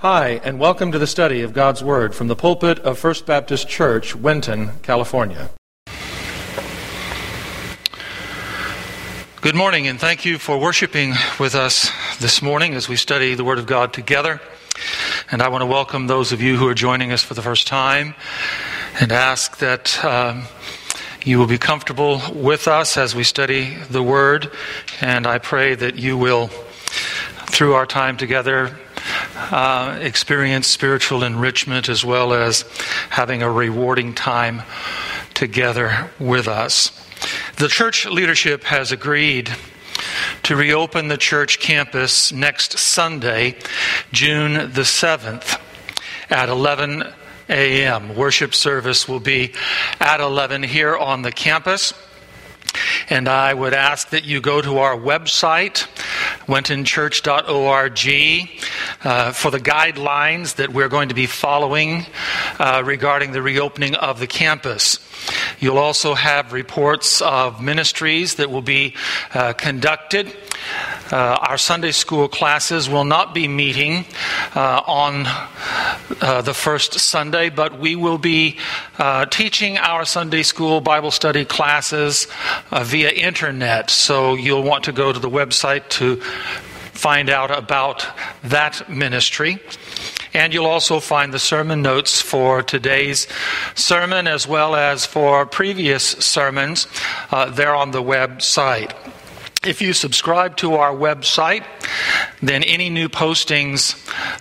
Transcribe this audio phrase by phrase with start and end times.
[0.00, 3.68] Hi, and welcome to the study of God's Word from the pulpit of First Baptist
[3.68, 5.50] Church, Winton, California.
[9.40, 11.90] Good morning, and thank you for worshiping with us
[12.20, 14.40] this morning as we study the Word of God together.
[15.32, 17.66] And I want to welcome those of you who are joining us for the first
[17.66, 18.14] time
[19.00, 20.44] and ask that um,
[21.24, 24.48] you will be comfortable with us as we study the Word.
[25.00, 26.46] And I pray that you will,
[27.48, 28.78] through our time together,
[29.38, 32.62] uh, experience spiritual enrichment as well as
[33.10, 34.62] having a rewarding time
[35.34, 36.90] together with us.
[37.56, 39.50] The church leadership has agreed
[40.44, 43.56] to reopen the church campus next Sunday,
[44.12, 45.60] June the 7th,
[46.30, 47.04] at 11
[47.48, 48.14] a.m.
[48.14, 49.54] Worship service will be
[50.00, 51.92] at 11 here on the campus.
[53.10, 55.86] And I would ask that you go to our website,
[56.46, 58.48] wentonchurch.org,
[59.04, 62.06] uh, for the guidelines that we're going to be following
[62.58, 64.98] uh, regarding the reopening of the campus.
[65.60, 68.94] You'll also have reports of ministries that will be
[69.34, 70.34] uh, conducted.
[71.10, 74.04] Uh, our Sunday school classes will not be meeting
[74.54, 75.24] uh, on
[76.20, 78.58] uh, the first Sunday, but we will be
[78.98, 82.26] uh, teaching our Sunday school Bible study classes
[82.70, 83.88] uh, via internet.
[83.88, 86.20] So you'll want to go to the website to
[86.98, 88.04] find out about
[88.42, 89.60] that ministry.
[90.34, 93.28] And you'll also find the sermon notes for today's
[93.76, 96.88] sermon as well as for previous sermons
[97.30, 98.92] uh, there on the website.
[99.64, 101.64] If you subscribe to our website,
[102.42, 103.94] then any new postings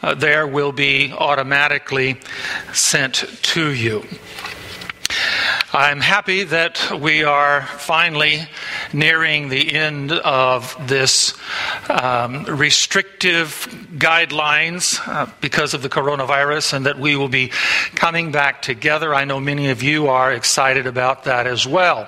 [0.04, 2.20] uh, there will be automatically
[2.74, 4.04] sent to you.
[5.74, 8.48] I'm happy that we are finally
[8.94, 11.34] nearing the end of this
[11.90, 17.50] um, restrictive guidelines uh, because of the coronavirus and that we will be
[17.96, 19.14] coming back together.
[19.14, 22.08] I know many of you are excited about that as well.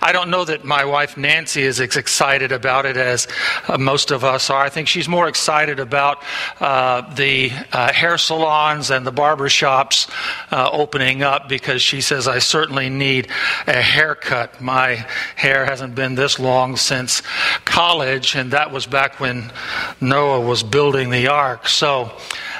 [0.00, 3.28] I don't know that my wife Nancy is as excited about it as
[3.68, 4.62] uh, most of us are.
[4.62, 6.24] I think she's more excited about
[6.60, 10.08] uh, the uh, hair salons and the barber shops
[10.50, 13.28] uh, opening up because she says, I certainly need
[13.66, 14.60] a haircut.
[14.60, 17.22] My hair hasn't been this long since
[17.64, 19.52] college, and that was back when
[20.00, 21.68] Noah was building the ark.
[21.68, 22.12] So,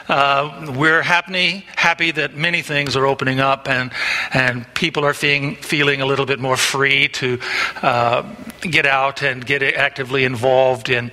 [0.09, 3.91] uh, we're happy, happy that many things are opening up and,
[4.33, 7.41] and people are feeling, feeling a little bit more free to
[7.83, 8.23] uh,
[8.61, 11.11] get out and get actively involved in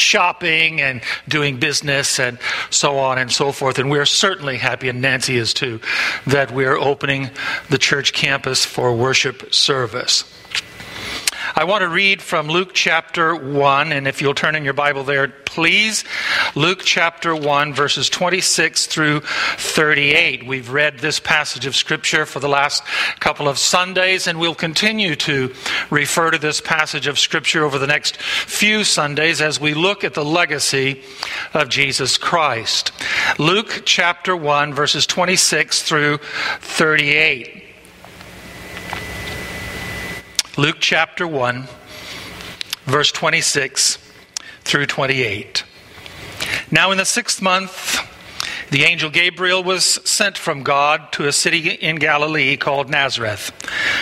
[0.00, 2.38] shopping and doing business and
[2.70, 3.78] so on and so forth.
[3.78, 5.80] And we're certainly happy, and Nancy is too,
[6.26, 7.30] that we're opening
[7.68, 10.24] the church campus for worship service.
[11.54, 15.02] I want to read from Luke chapter 1, and if you'll turn in your Bible
[15.02, 16.04] there, please.
[16.54, 20.46] Luke chapter 1, verses 26 through 38.
[20.46, 22.84] We've read this passage of Scripture for the last
[23.18, 25.52] couple of Sundays, and we'll continue to
[25.90, 30.14] refer to this passage of Scripture over the next few Sundays as we look at
[30.14, 31.02] the legacy
[31.52, 32.92] of Jesus Christ.
[33.38, 36.18] Luke chapter 1, verses 26 through
[36.60, 37.59] 38.
[40.56, 41.68] Luke chapter 1,
[42.84, 43.98] verse 26
[44.62, 45.62] through 28.
[46.72, 48.00] Now, in the sixth month,
[48.70, 53.52] the angel Gabriel was sent from God to a city in Galilee called Nazareth,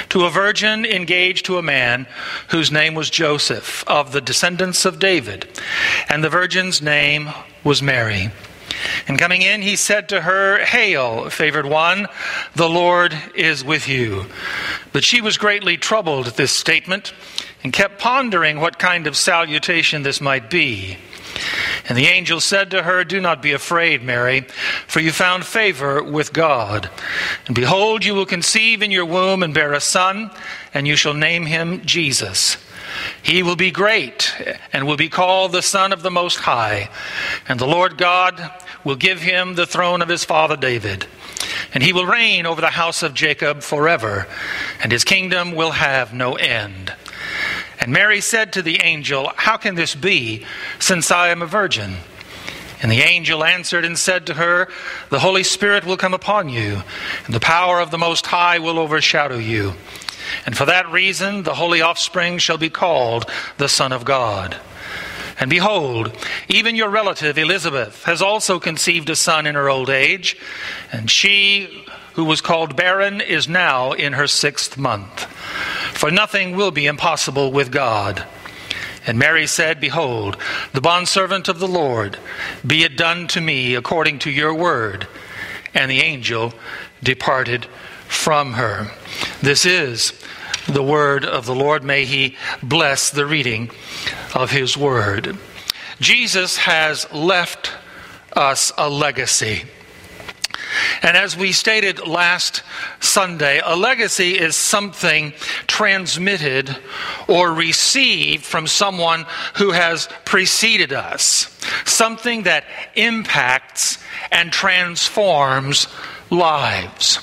[0.09, 2.07] to a virgin engaged to a man
[2.49, 5.47] whose name was Joseph, of the descendants of David,
[6.09, 7.29] and the virgin's name
[7.63, 8.31] was Mary.
[9.06, 12.06] And coming in, he said to her, Hail, favored one,
[12.55, 14.27] the Lord is with you.
[14.93, 17.12] But she was greatly troubled at this statement
[17.62, 20.99] and kept pondering what kind of salutation this might be.
[21.88, 24.43] And the angel said to her, Do not be afraid, Mary,
[24.87, 26.91] for you found favor with God.
[27.47, 30.31] And behold, you will conceive in your womb and bear a son,
[30.75, 32.59] and you shall name him Jesus.
[33.22, 34.34] He will be great
[34.72, 36.91] and will be called the Son of the Most High.
[37.49, 38.50] And the Lord God
[38.88, 41.06] will give him the throne of his father David.
[41.75, 44.26] And he will reign over the house of Jacob forever,
[44.82, 46.94] and his kingdom will have no end.
[47.79, 50.46] And Mary said to the angel, How can this be,
[50.79, 51.99] since I am a virgin?
[52.81, 54.69] And the angel answered and said to her,
[55.11, 56.82] The Holy Spirit will come upon you,
[57.26, 59.75] and the power of the Most High will overshadow you.
[60.46, 64.56] And for that reason, the holy offspring shall be called the Son of God.
[65.40, 66.12] And behold,
[66.49, 70.37] even your relative Elizabeth has also conceived a son in her old age,
[70.90, 75.26] and she who was called barren is now in her sixth month.
[75.94, 78.26] For nothing will be impossible with God.
[79.06, 80.37] And Mary said, Behold,
[80.73, 82.19] the bondservant of the Lord,
[82.67, 85.06] be it done to me according to your word.
[85.73, 86.52] And the angel
[87.02, 87.67] departed
[88.08, 88.91] from her.
[89.41, 90.12] This is
[90.69, 91.82] the word of the Lord.
[91.82, 93.70] May he bless the reading
[94.35, 95.37] of his word.
[96.00, 97.73] Jesus has left
[98.35, 99.65] us a legacy.
[101.03, 102.62] And as we stated last
[103.00, 105.32] Sunday, a legacy is something
[105.67, 106.76] transmitted
[107.26, 109.26] or received from someone
[109.56, 113.99] who has preceded us, something that impacts
[114.31, 115.88] and transforms
[116.31, 117.19] lives.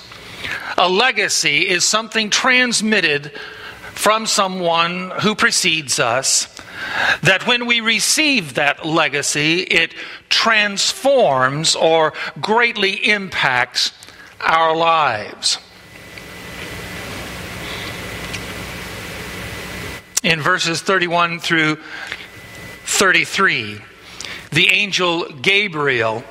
[0.78, 3.32] A legacy is something transmitted
[3.94, 6.48] from someone who precedes us
[7.22, 9.94] that when we receive that legacy, it
[10.30, 13.92] transforms or greatly impacts
[14.42, 15.58] our lives.
[20.24, 21.78] In verses 31 through
[22.86, 23.80] 33,
[24.52, 26.24] the angel Gabriel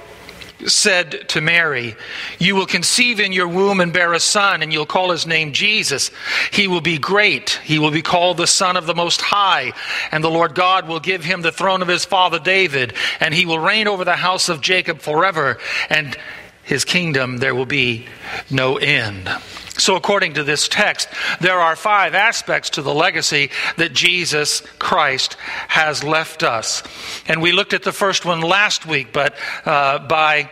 [0.66, 1.96] said to Mary,
[2.38, 5.52] You will conceive in your womb and bear a son, and you'll call his name
[5.52, 6.10] Jesus.
[6.52, 7.60] He will be great.
[7.64, 9.72] He will be called the Son of the Most High,
[10.10, 13.46] and the Lord God will give him the throne of his father David, and he
[13.46, 15.58] will reign over the house of Jacob forever,
[15.90, 16.16] and
[16.64, 18.06] his kingdom there will be
[18.50, 19.28] no end.
[19.76, 21.08] So, according to this text,
[21.40, 25.34] there are five aspects to the legacy that Jesus Christ
[25.69, 26.84] has left us.
[27.26, 29.34] And we looked at the first one last week, but
[29.64, 30.50] uh, by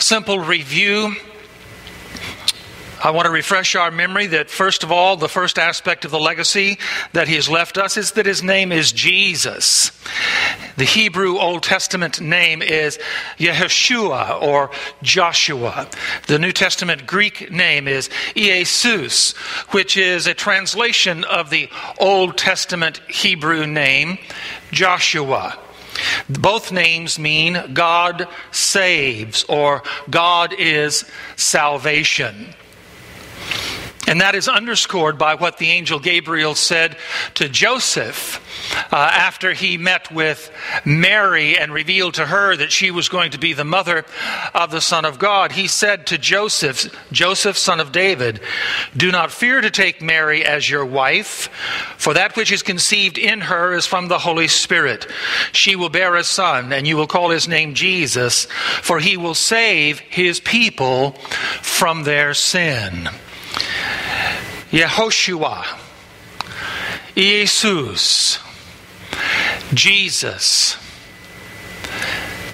[0.00, 1.14] simple review,
[3.02, 6.18] I want to refresh our memory that, first of all, the first aspect of the
[6.18, 6.78] legacy
[7.12, 9.90] that he has left us is that his name is Jesus.
[10.76, 12.98] The Hebrew Old Testament name is
[13.38, 14.70] Yeshua or
[15.02, 15.88] Joshua.
[16.26, 19.32] The New Testament Greek name is Jesus,
[19.70, 21.68] which is a translation of the
[21.98, 24.18] Old Testament Hebrew name
[24.72, 25.58] Joshua.
[26.28, 31.04] Both names mean God saves or God is
[31.36, 32.54] salvation.
[34.06, 36.96] And that is underscored by what the angel Gabriel said
[37.34, 38.40] to Joseph
[38.92, 40.52] uh, after he met with
[40.84, 44.04] Mary and revealed to her that she was going to be the mother
[44.54, 45.52] of the Son of God.
[45.52, 48.40] He said to Joseph, Joseph, son of David,
[48.96, 51.48] Do not fear to take Mary as your wife,
[51.96, 55.06] for that which is conceived in her is from the Holy Spirit.
[55.52, 58.46] She will bear a son, and you will call his name Jesus,
[58.82, 61.12] for he will save his people
[61.62, 63.08] from their sin.
[64.70, 65.64] Yehoshua,
[67.14, 68.38] Jesus,
[69.72, 70.76] Jesus,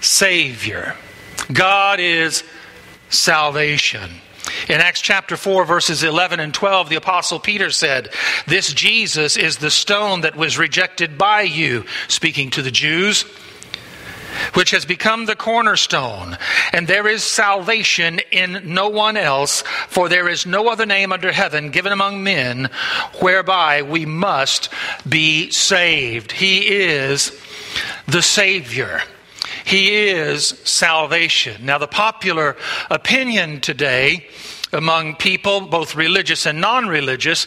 [0.00, 0.96] Savior.
[1.52, 2.44] God is
[3.08, 4.10] salvation.
[4.68, 8.12] In Acts chapter 4, verses 11 and 12, the Apostle Peter said,
[8.46, 13.24] This Jesus is the stone that was rejected by you, speaking to the Jews
[14.54, 16.36] which has become the cornerstone.
[16.72, 21.32] And there is salvation in no one else, for there is no other name under
[21.32, 22.70] heaven given among men
[23.20, 24.68] whereby we must
[25.08, 26.32] be saved.
[26.32, 27.32] He is
[28.06, 29.02] the Savior.
[29.64, 31.64] He is salvation.
[31.64, 32.56] Now, the popular
[32.90, 34.26] opinion today
[34.72, 37.46] among people, both religious and non religious,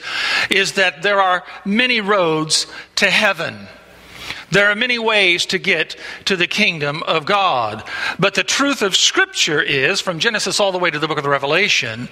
[0.49, 3.67] is that there are many roads to heaven.
[4.55, 7.83] There are many ways to get to the kingdom of God.
[8.17, 11.25] But the truth of Scripture is, from Genesis all the way to the book of
[11.25, 12.07] the Revelation,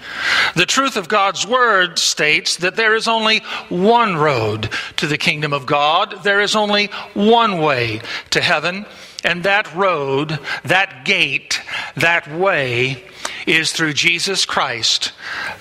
[0.53, 3.39] the truth of God's Word states that there is only
[3.69, 6.21] one road to the kingdom of God.
[6.25, 8.01] There is only one way
[8.31, 8.87] to heaven.
[9.23, 11.61] And that road, that gate,
[11.95, 13.05] that way
[13.47, 15.13] is through Jesus Christ,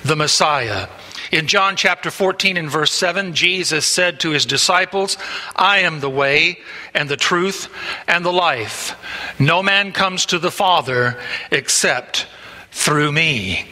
[0.05, 0.89] the Messiah.
[1.33, 5.17] In John chapter 14 and verse 7, Jesus said to his disciples,
[5.57, 6.59] I am the way
[6.93, 7.73] and the truth
[8.07, 8.95] and the life.
[9.41, 11.19] No man comes to the Father
[11.51, 12.27] except
[12.71, 13.65] through me.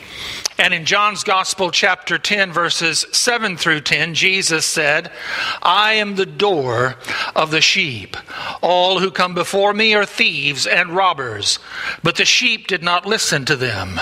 [0.59, 5.13] And in John's Gospel, chapter 10, verses 7 through 10, Jesus said,
[5.63, 6.97] I am the door
[7.37, 8.17] of the sheep.
[8.63, 11.59] All who come before me are thieves and robbers,
[12.03, 14.01] but the sheep did not listen to them.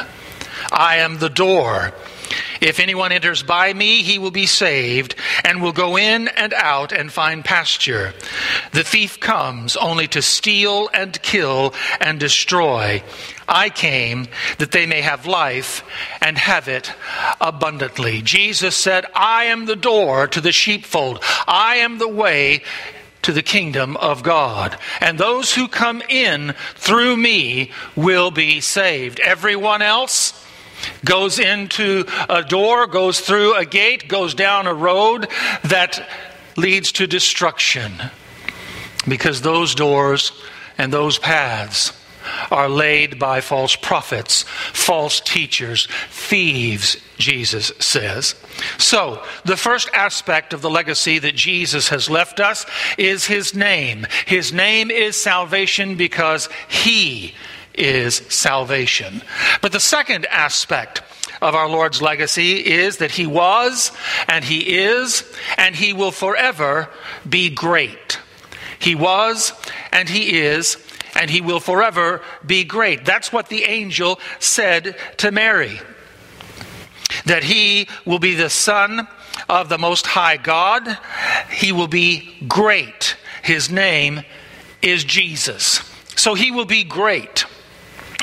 [0.71, 1.93] I am the door.
[2.61, 6.93] If anyone enters by me, he will be saved, and will go in and out
[6.93, 8.15] and find pasture.
[8.73, 13.03] The thief comes only to steal and kill and destroy.
[13.49, 15.83] I came that they may have life
[16.21, 16.93] and have it
[17.41, 18.21] abundantly.
[18.21, 22.63] Jesus said, I am the door to the sheepfold, I am the way
[23.23, 24.79] to the kingdom of God.
[25.01, 29.21] And those who come in through me will be saved.
[29.21, 30.33] Everyone else,
[31.05, 35.29] goes into a door, goes through a gate, goes down a road
[35.65, 36.07] that
[36.57, 37.93] leads to destruction
[39.07, 40.33] because those doors
[40.77, 41.93] and those paths
[42.51, 44.43] are laid by false prophets,
[44.73, 48.35] false teachers, thieves, Jesus says.
[48.77, 52.67] So, the first aspect of the legacy that Jesus has left us
[52.97, 54.07] is his name.
[54.27, 57.35] His name is salvation because he
[57.79, 59.23] is salvation.
[59.61, 61.03] But the second aspect
[61.41, 63.93] of our Lord's legacy is that he was,
[64.29, 65.25] and he is,
[65.57, 66.89] and he will forever
[67.29, 68.19] be great.
[68.79, 69.53] He was,
[69.93, 70.77] and he is,
[71.15, 73.05] and he will forever be great.
[73.05, 75.81] That's what the angel said to Mary.
[77.27, 79.09] That he will be the Son
[79.49, 80.99] of the Most High God.
[81.51, 83.17] He will be great.
[83.43, 84.23] His name
[84.83, 85.81] is Jesus.
[86.17, 87.47] So he will be great.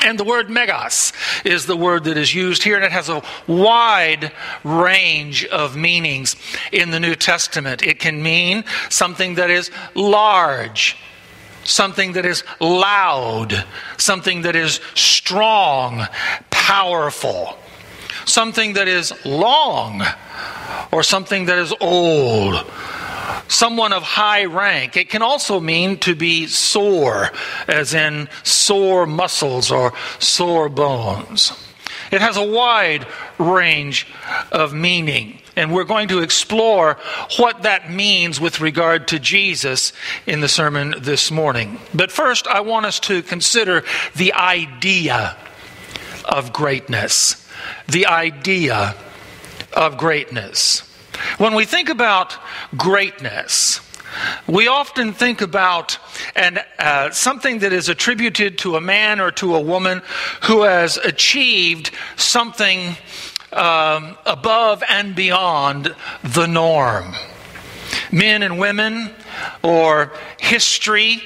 [0.06, 1.12] And the word megas
[1.44, 4.30] is the word that is used here, and it has a wide
[4.62, 6.36] range of meanings
[6.70, 7.82] in the New Testament.
[7.82, 10.96] It can mean something that is large,
[11.64, 13.64] something that is loud,
[13.98, 16.06] something that is strong,
[16.50, 17.58] powerful,
[18.26, 20.04] something that is long,
[20.92, 22.64] or something that is old,
[23.48, 24.96] someone of high rank.
[24.96, 27.30] It can also mean to be sore,
[27.68, 31.52] as in sore muscles or sore bones.
[32.10, 33.06] It has a wide
[33.38, 34.06] range
[34.52, 35.40] of meaning.
[35.56, 36.98] And we're going to explore
[37.38, 39.94] what that means with regard to Jesus
[40.26, 41.80] in the sermon this morning.
[41.94, 43.82] But first, I want us to consider
[44.14, 45.36] the idea
[46.26, 47.48] of greatness.
[47.88, 48.94] The idea
[49.72, 50.85] of greatness.
[51.38, 52.34] When we think about
[52.78, 53.82] greatness,
[54.46, 55.98] we often think about
[56.34, 60.00] and uh, something that is attributed to a man or to a woman
[60.44, 62.96] who has achieved something
[63.52, 67.12] um, above and beyond the norm.
[68.10, 69.10] Men and women,
[69.62, 71.22] or history,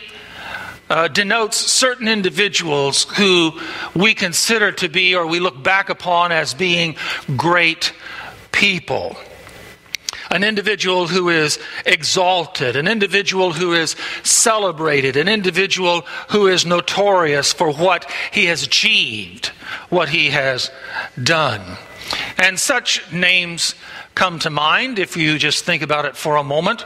[0.89, 3.53] uh, denotes certain individuals who
[3.95, 6.97] we consider to be or we look back upon as being
[7.37, 7.93] great
[8.51, 9.17] people
[10.31, 17.53] an individual who is exalted, an individual who is celebrated, an individual who is notorious
[17.53, 19.49] for what he has achieved,
[19.89, 20.71] what he has
[21.23, 21.77] done.
[22.39, 23.75] And such names
[24.15, 26.85] come to mind if you just think about it for a moment.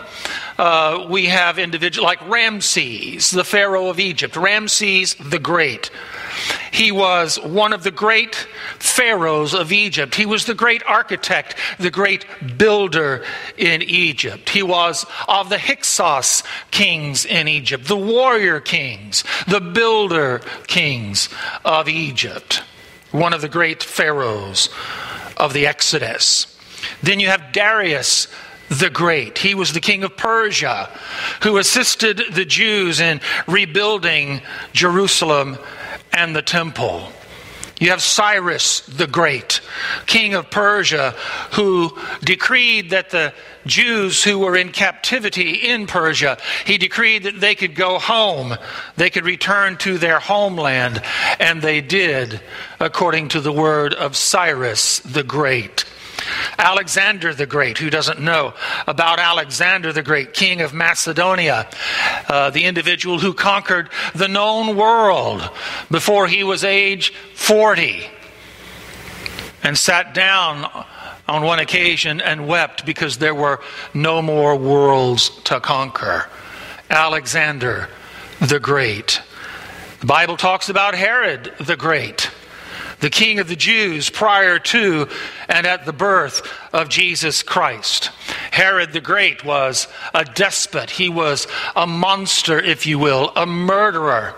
[0.58, 5.90] Uh, we have individuals like Ramses, the Pharaoh of Egypt, Ramses the Great.
[6.70, 8.34] He was one of the great
[8.78, 10.14] pharaohs of Egypt.
[10.14, 12.26] He was the great architect, the great
[12.58, 13.24] builder
[13.56, 14.48] in Egypt.
[14.48, 21.28] He was of the Hyksos kings in Egypt, the warrior kings, the builder kings
[21.64, 22.62] of Egypt.
[23.12, 24.68] One of the great pharaohs
[25.36, 26.58] of the Exodus.
[27.02, 28.26] Then you have Darius
[28.68, 29.38] the Great.
[29.38, 30.90] He was the king of Persia
[31.42, 35.58] who assisted the Jews in rebuilding Jerusalem
[36.14, 37.08] and the temple.
[37.80, 39.60] You have Cyrus the Great,
[40.06, 41.10] king of Persia,
[41.52, 43.34] who decreed that the
[43.66, 48.56] Jews who were in captivity in Persia, he decreed that they could go home,
[48.96, 51.02] they could return to their homeland,
[51.40, 52.40] and they did,
[52.78, 55.84] according to the word of Cyrus the Great.
[56.58, 58.54] Alexander the Great, who doesn't know
[58.86, 61.68] about Alexander the Great, king of Macedonia,
[62.28, 65.48] uh, the individual who conquered the known world
[65.90, 68.06] before he was age 40
[69.62, 70.70] and sat down
[71.26, 73.60] on one occasion and wept because there were
[73.94, 76.28] no more worlds to conquer.
[76.90, 77.88] Alexander
[78.40, 79.22] the Great.
[80.00, 82.30] The Bible talks about Herod the Great
[83.00, 85.08] the king of the Jews prior to
[85.48, 88.10] and at the birth of Jesus Christ.
[88.50, 90.90] Herod the Great was a despot.
[90.90, 94.34] He was a monster, if you will, a murderer.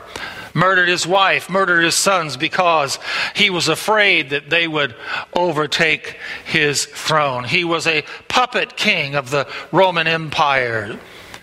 [0.55, 2.99] Murdered his wife, murdered his sons because
[3.35, 4.95] he was afraid that they would
[5.35, 7.45] overtake his throne.
[7.45, 10.99] He was a puppet king of the Roman Empire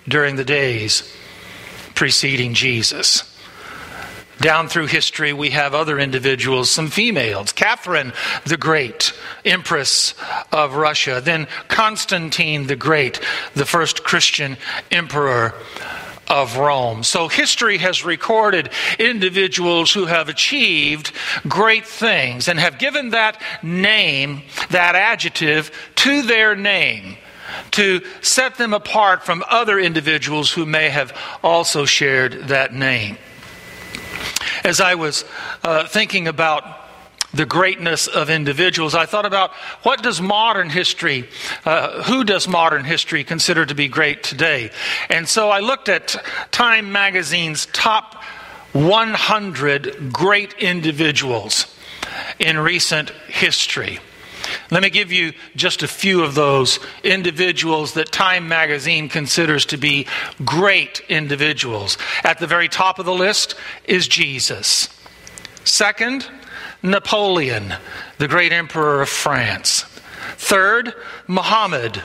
[0.07, 1.15] during the days
[1.93, 3.32] preceding Jesus.
[4.39, 7.51] Down through history, we have other individuals, some females.
[7.51, 8.13] Catherine
[8.45, 9.13] the Great,
[9.45, 10.15] Empress
[10.51, 11.21] of Russia.
[11.23, 13.19] Then Constantine the Great,
[13.53, 14.57] the first Christian
[14.91, 15.53] emperor
[16.27, 17.03] of Rome.
[17.03, 21.11] So history has recorded individuals who have achieved
[21.47, 27.17] great things and have given that name, that adjective, to their name
[27.71, 33.17] to set them apart from other individuals who may have also shared that name
[34.63, 35.25] as I was
[35.63, 36.63] uh, thinking about
[37.33, 39.51] the greatness of individuals, I thought about
[39.81, 41.27] what does modern history,
[41.65, 44.71] uh, who does modern history consider to be great today?
[45.09, 46.15] And so I looked at
[46.51, 48.23] Time Magazine's top
[48.73, 51.65] 100 great individuals
[52.39, 53.99] in recent history.
[54.73, 59.77] Let me give you just a few of those individuals that Time magazine considers to
[59.77, 60.07] be
[60.43, 61.99] great individuals.
[62.23, 63.53] At the very top of the list
[63.85, 64.89] is Jesus.
[65.63, 66.27] Second,
[66.81, 67.75] Napoleon,
[68.17, 69.83] the great emperor of France.
[70.37, 70.95] Third,
[71.27, 72.01] Muhammad,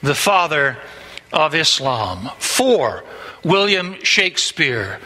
[0.00, 0.78] the father
[1.32, 2.30] of Islam.
[2.38, 3.02] Four,
[3.42, 5.00] William Shakespeare,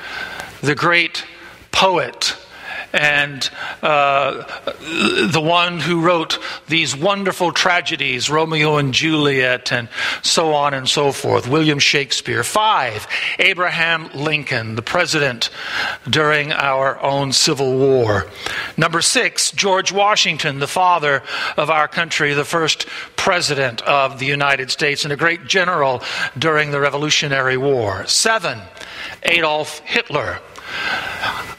[0.61, 1.25] the great
[1.73, 2.37] poet
[2.93, 3.49] and
[3.83, 4.45] uh,
[5.31, 9.89] the one who wrote these wonderful tragedies, Romeo and Juliet, and
[10.23, 12.43] so on and so forth, William Shakespeare.
[12.43, 13.07] Five,
[13.39, 15.51] Abraham Lincoln, the president
[16.09, 18.27] during our own Civil War.
[18.77, 21.23] Number six, George Washington, the father
[21.57, 26.03] of our country, the first president of the United States, and a great general
[26.39, 28.07] during the Revolutionary War.
[28.07, 28.61] Seven,
[29.23, 30.41] Adolf Hitler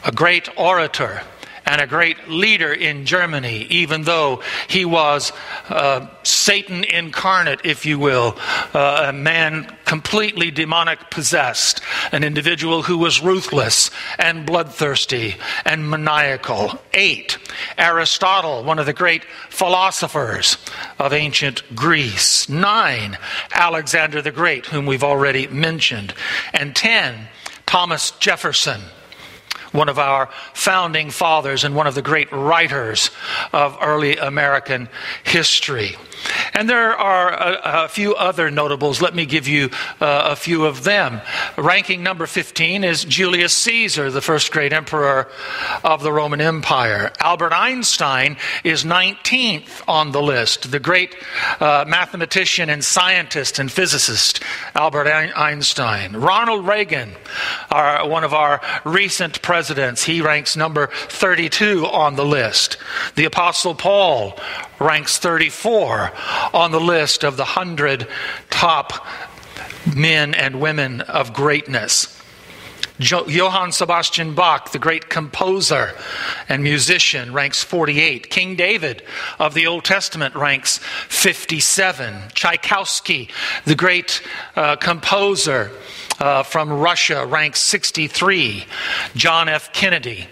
[0.04, 1.22] a great orator
[1.70, 5.32] and a great leader in Germany, even though he was
[5.68, 8.36] uh, Satan incarnate, if you will,
[8.74, 16.80] uh, a man completely demonic possessed, an individual who was ruthless and bloodthirsty and maniacal.
[16.92, 17.38] Eight,
[17.78, 20.56] Aristotle, one of the great philosophers
[20.98, 22.48] of ancient Greece.
[22.48, 23.16] Nine,
[23.52, 26.14] Alexander the Great, whom we've already mentioned.
[26.52, 27.28] And ten,
[27.64, 28.80] Thomas Jefferson
[29.72, 33.10] one of our founding fathers and one of the great writers
[33.52, 34.88] of early American
[35.24, 35.96] history.
[36.54, 39.00] And there are a, a few other notables.
[39.00, 41.20] Let me give you uh, a few of them.
[41.56, 45.28] Ranking number 15 is Julius Caesar, the first great emperor
[45.84, 47.12] of the Roman Empire.
[47.20, 51.14] Albert Einstein is 19th on the list, the great
[51.60, 54.42] uh, mathematician and scientist and physicist,
[54.74, 56.16] Albert Einstein.
[56.16, 57.12] Ronald Reagan,
[57.70, 62.76] our, one of our recent presidents, he ranks number 32 on the list.
[63.14, 64.38] The Apostle Paul
[64.78, 66.09] ranks 34
[66.52, 68.06] on the list of the 100
[68.50, 69.06] top
[69.94, 72.16] men and women of greatness.
[73.00, 75.92] Johann Sebastian Bach, the great composer
[76.50, 78.28] and musician, ranks 48.
[78.28, 79.02] King David
[79.38, 82.28] of the Old Testament ranks 57.
[82.34, 83.30] Tchaikovsky,
[83.64, 84.22] the great
[84.54, 85.70] uh, composer
[86.18, 88.66] uh, from Russia, ranks 63.
[89.14, 89.72] John F.
[89.72, 90.28] Kennedy,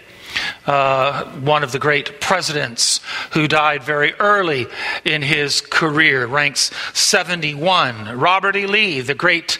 [0.65, 4.67] uh, one of the great presidents who died very early
[5.05, 8.17] in his career, ranks 71.
[8.17, 8.65] Robert E.
[8.65, 9.59] Lee, the great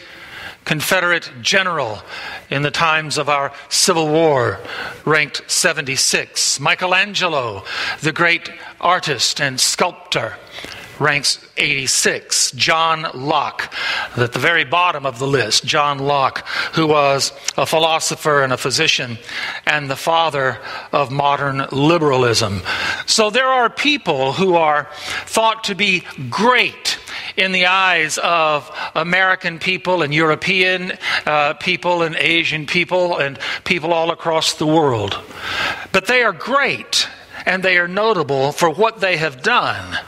[0.64, 2.02] Confederate general
[2.50, 4.60] in the times of our Civil War,
[5.04, 6.60] ranked 76.
[6.60, 7.64] Michelangelo,
[8.02, 10.36] the great artist and sculptor,
[11.00, 12.52] ranks 86.
[12.52, 13.72] John Locke,
[14.16, 18.58] at the very bottom of the list, John Locke, who was a philosopher and a
[18.58, 19.18] physician
[19.66, 20.58] and the father
[20.92, 22.60] of modern liberalism.
[23.06, 24.88] So there are people who are
[25.24, 26.98] thought to be great
[27.36, 30.92] in the eyes of American people and European
[31.26, 35.18] uh, people and Asian people and people all across the world.
[35.92, 37.08] But they are great
[37.46, 39.98] and they are notable for what they have done.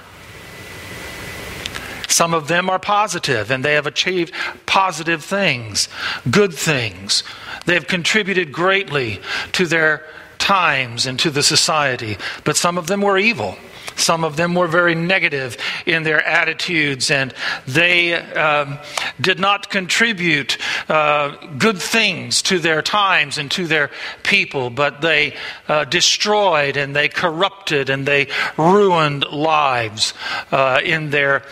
[2.13, 4.35] Some of them are positive and they have achieved
[4.67, 5.89] positive things,
[6.31, 7.23] good things.
[7.65, 9.21] They have contributed greatly
[9.53, 10.05] to their
[10.39, 13.57] times and to the society, but some of them were evil.
[13.97, 17.33] Some of them were very negative in their attitudes, and
[17.67, 18.79] they um,
[19.21, 23.91] did not contribute uh, good things to their times and to their
[24.23, 25.35] people, but they
[25.69, 30.15] uh, destroyed and they corrupted and they ruined lives
[30.51, 31.43] uh, in their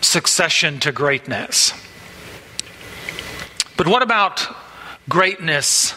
[0.00, 1.72] succession to greatness.
[3.76, 4.46] But what about
[5.08, 5.94] greatness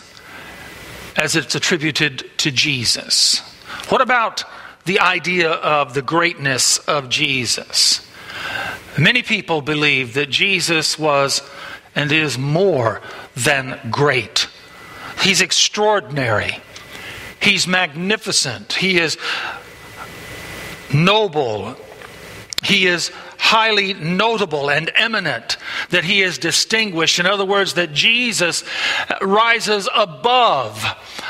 [1.18, 3.40] as it's attributed to Jesus?
[3.90, 4.44] What about
[4.86, 8.08] the idea of the greatness of Jesus?
[8.98, 11.42] Many people believe that Jesus was
[11.96, 13.02] and is more
[13.36, 14.48] than great.
[15.22, 16.58] He's extraordinary.
[17.42, 18.74] He's magnificent.
[18.74, 19.18] He is
[20.94, 21.76] noble.
[22.64, 23.12] He is
[23.52, 25.58] highly notable and eminent,
[25.90, 27.20] that he is distinguished.
[27.20, 28.64] In other words, that Jesus
[29.22, 30.82] rises above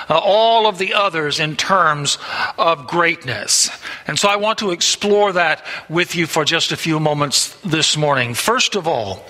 [0.07, 2.19] uh, all of the others in terms
[2.59, 3.71] of greatness.
[4.05, 7.97] And so I want to explore that with you for just a few moments this
[7.97, 8.35] morning.
[8.35, 9.25] First of all,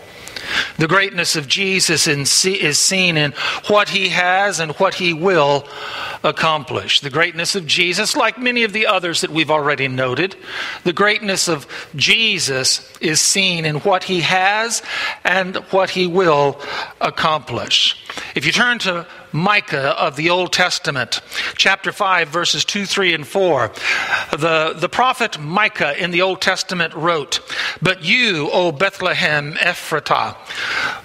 [0.78, 3.34] The greatness of Jesus is seen in
[3.68, 5.68] what he has and what he will
[6.24, 7.00] accomplish.
[7.00, 10.36] The greatness of Jesus, like many of the others that we've already noted,
[10.84, 14.82] the greatness of Jesus is seen in what he has
[15.24, 16.60] and what he will
[17.00, 17.98] accomplish.
[18.36, 21.22] If you turn to Micah of the Old Testament,
[21.56, 23.72] chapter 5, verses 2, 3, and 4.
[24.32, 27.40] The, the prophet Micah in the Old Testament wrote,
[27.82, 30.36] But you, O Bethlehem Ephratah,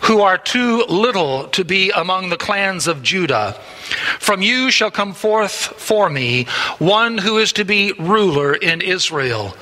[0.05, 3.59] who are too little to be among the clans of Judah,
[4.19, 6.45] from you shall come forth for me
[6.79, 9.57] one who is to be ruler in Israel,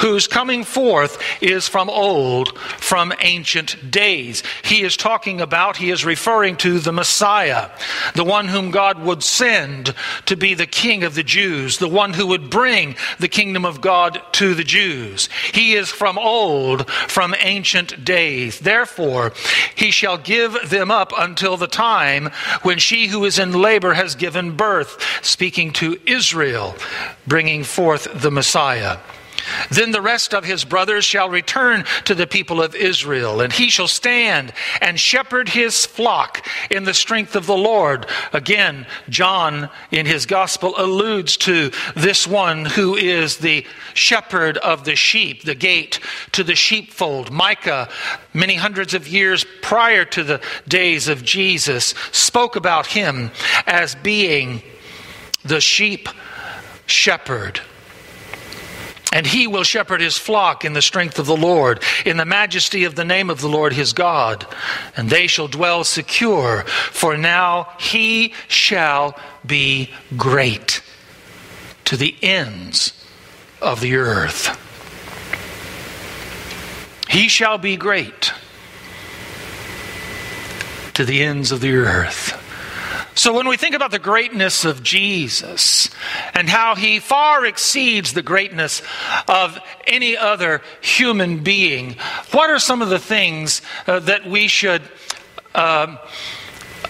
[0.00, 4.42] whose coming forth is from old, from ancient days.
[4.62, 7.70] He is talking about, he is referring to the Messiah
[8.14, 9.94] the one whom God would send
[10.26, 13.80] to be the king of the Jews, the one who would bring the kingdom of
[13.80, 15.28] God to the Jews.
[15.52, 18.60] He is from old, from ancient days.
[18.60, 19.32] Therefore,
[19.74, 22.30] he shall give them up until the time
[22.62, 26.74] when she who is in labor has given birth, speaking to Israel,
[27.24, 28.98] bringing forth the Messiah.
[29.70, 33.68] Then the rest of his brothers shall return to the people of Israel, and he
[33.68, 38.06] shall stand and shepherd his flock in the strength of the Lord.
[38.32, 44.96] Again, John in his gospel alludes to this one who is the shepherd of the
[44.96, 46.00] sheep, the gate
[46.32, 47.30] to the sheepfold.
[47.30, 47.88] Micah,
[48.32, 53.30] many hundreds of years prior to the days of Jesus, spoke about him
[53.66, 54.62] as being
[55.44, 56.08] the sheep
[56.86, 57.60] shepherd.
[59.12, 62.84] And he will shepherd his flock in the strength of the Lord, in the majesty
[62.84, 64.46] of the name of the Lord his God.
[64.96, 70.82] And they shall dwell secure, for now he shall be great
[71.86, 72.92] to the ends
[73.60, 74.56] of the earth.
[77.08, 78.32] He shall be great
[80.94, 82.36] to the ends of the earth.
[83.14, 85.90] So, when we think about the greatness of Jesus
[86.34, 88.82] and how he far exceeds the greatness
[89.28, 91.96] of any other human being,
[92.32, 94.82] what are some of the things uh, that we should
[95.54, 95.96] uh,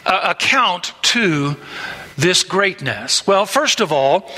[0.04, 1.56] account to
[2.16, 3.26] this greatness?
[3.26, 4.30] Well, first of all,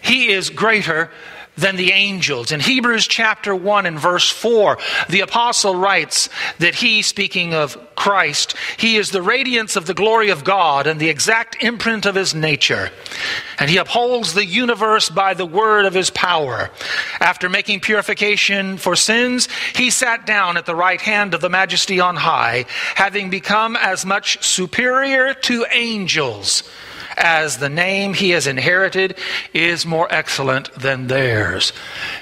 [0.00, 1.10] he is greater
[1.56, 2.52] than the angels.
[2.52, 8.54] In Hebrews chapter 1 and verse 4, the apostle writes that he, speaking of Christ,
[8.76, 12.34] he is the radiance of the glory of God and the exact imprint of his
[12.34, 12.90] nature.
[13.58, 16.70] And he upholds the universe by the word of his power.
[17.20, 22.00] After making purification for sins, he sat down at the right hand of the majesty
[22.00, 26.62] on high, having become as much superior to angels
[27.16, 29.16] as the name he has inherited
[29.54, 31.72] is more excellent than theirs.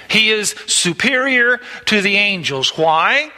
[0.09, 2.77] He is superior to the angels.
[2.77, 3.31] Why?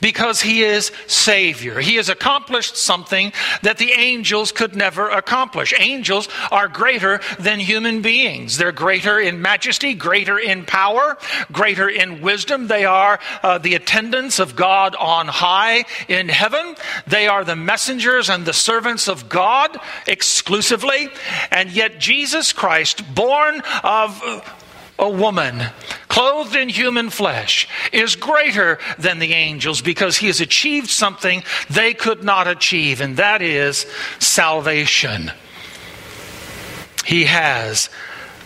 [0.00, 1.80] Because he is Savior.
[1.80, 5.74] He has accomplished something that the angels could never accomplish.
[5.78, 8.56] Angels are greater than human beings.
[8.56, 11.16] They're greater in majesty, greater in power,
[11.52, 12.66] greater in wisdom.
[12.66, 16.76] They are uh, the attendants of God on high in heaven.
[17.06, 21.08] They are the messengers and the servants of God exclusively.
[21.50, 24.22] And yet, Jesus Christ, born of
[24.98, 25.62] a woman
[26.08, 31.94] clothed in human flesh is greater than the angels because he has achieved something they
[31.94, 33.86] could not achieve, and that is
[34.18, 35.32] salvation.
[37.04, 37.88] He has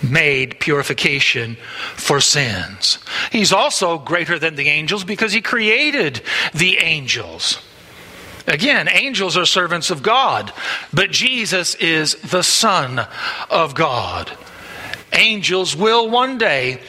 [0.03, 1.57] made purification
[1.95, 2.99] for sins.
[3.31, 6.23] He's also greater than the angels because he created
[6.55, 7.59] the angels.
[8.47, 10.53] Again, angels are servants of God,
[10.93, 13.07] but Jesus is the Son
[13.51, 14.37] of God.
[15.13, 16.81] Angels will one day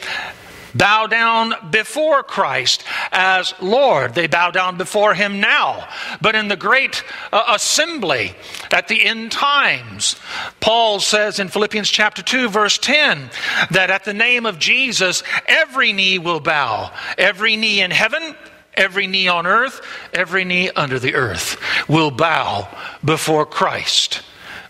[0.74, 4.14] bow down before Christ as Lord.
[4.14, 5.88] They bow down before Him now.
[6.20, 8.34] But in the great uh, assembly
[8.70, 10.16] at the end times,
[10.60, 13.30] Paul says in Philippians chapter 2, verse 10,
[13.70, 18.36] that at the name of Jesus, every knee will bow, every knee in heaven.
[18.76, 19.82] Every knee on earth,
[20.12, 22.66] every knee under the earth will bow
[23.04, 24.20] before Christ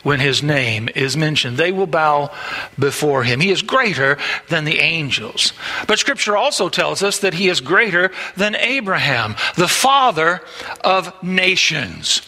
[0.04, 1.56] when his name is mentioned.
[1.56, 2.30] They will bow
[2.78, 3.40] before him.
[3.40, 4.16] He is greater
[4.48, 5.52] than the angels.
[5.88, 10.40] But scripture also tells us that he is greater than Abraham, the father
[10.82, 12.22] of nations.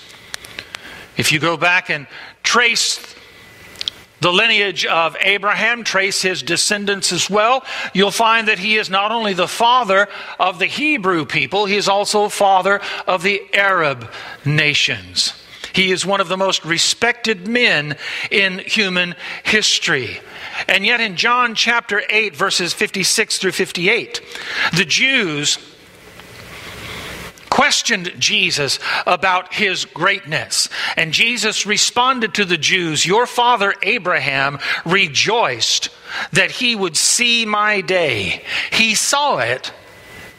[1.17, 2.09] If you go back and
[2.43, 3.15] trace
[4.21, 9.13] the lineage of Abraham, trace his descendants as well, you'll find that he is not
[9.13, 10.09] only the father
[10.39, 14.11] of the Hebrew people, he is also father of the Arab
[14.45, 15.35] nations.
[15.77, 17.99] He is one of the most respected men
[18.31, 20.21] in human history.
[20.69, 24.23] And yet, in John chapter 8, verses 56 through 58,
[24.75, 25.59] the Jews
[27.51, 30.71] questioned Jesus about his greatness.
[30.97, 35.91] And Jesus responded to the Jews, Your father Abraham rejoiced
[36.33, 38.43] that he would see my day.
[38.73, 39.75] He saw it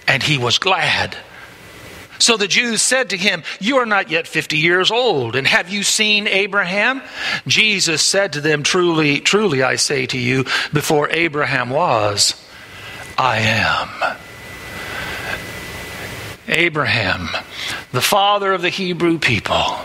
[0.08, 1.16] and he was glad.
[2.20, 5.70] So the Jews said to him, You are not yet 50 years old, and have
[5.70, 7.02] you seen Abraham?
[7.46, 12.34] Jesus said to them, Truly, truly, I say to you, before Abraham was,
[13.18, 14.18] I am.
[16.48, 17.30] Abraham,
[17.92, 19.78] the father of the Hebrew people.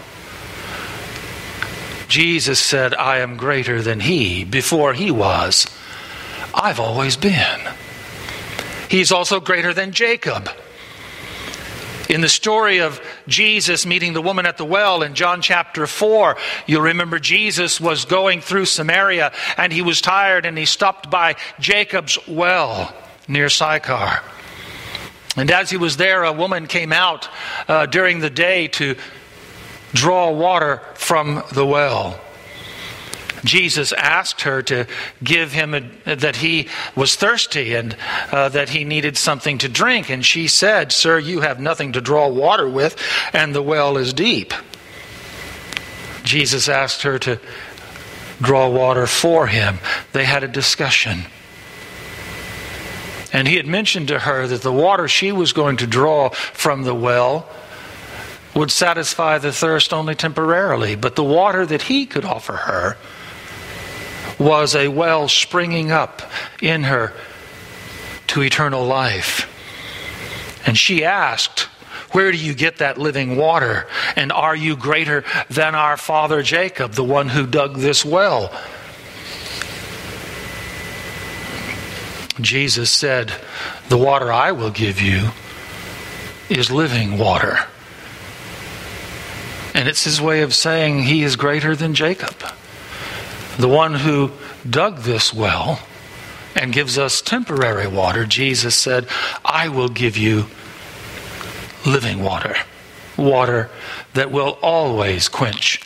[2.09, 4.45] Jesus said, I am greater than he.
[4.45, 5.67] Before he was,
[6.55, 7.61] I've always been.
[8.89, 10.51] He's also greater than Jacob.
[12.09, 16.37] In the story of Jesus meeting the woman at the well in John chapter 4,
[16.67, 21.37] you'll remember Jesus was going through Samaria and he was tired and he stopped by
[21.61, 22.95] Jacob's well
[23.29, 24.21] near Sychar.
[25.37, 27.29] And as he was there, a woman came out
[27.69, 28.97] uh, during the day to
[29.95, 32.21] draw water from the well.
[33.45, 34.87] Jesus asked her to
[35.23, 37.97] give him a, that he was thirsty and
[38.31, 40.11] uh, that he needed something to drink.
[40.11, 42.97] And she said, Sir, you have nothing to draw water with,
[43.33, 44.55] and the well is deep.
[46.23, 47.41] Jesus asked her to
[48.41, 49.79] draw water for him.
[50.13, 51.25] They had a discussion.
[53.33, 56.83] And he had mentioned to her that the water she was going to draw from
[56.83, 57.49] the well
[58.55, 62.99] would satisfy the thirst only temporarily, but the water that he could offer her
[64.39, 66.23] was a well springing up
[66.61, 67.13] in her
[68.29, 69.49] to eternal life.
[70.67, 71.61] And she asked,
[72.13, 73.87] Where do you get that living water?
[74.17, 78.53] And are you greater than our father Jacob, the one who dug this well?
[82.41, 83.33] Jesus said,
[83.89, 85.31] The water I will give you
[86.49, 87.59] is living water.
[89.75, 92.35] And it's his way of saying he is greater than Jacob.
[93.59, 94.33] The one who
[94.69, 95.81] dug this well
[96.55, 99.07] and gives us temporary water, Jesus said,
[99.45, 100.47] I will give you
[101.87, 102.57] living water.
[103.17, 103.71] Water
[104.15, 105.81] that will always quench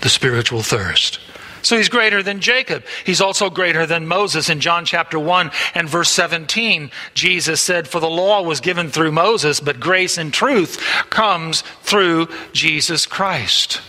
[0.00, 1.18] the spiritual thirst.
[1.62, 2.84] So he's greater than Jacob.
[3.04, 4.50] He's also greater than Moses.
[4.50, 9.12] In John chapter 1 and verse 17, Jesus said, For the law was given through
[9.12, 10.78] Moses, but grace and truth
[11.08, 13.80] comes through Jesus Christ.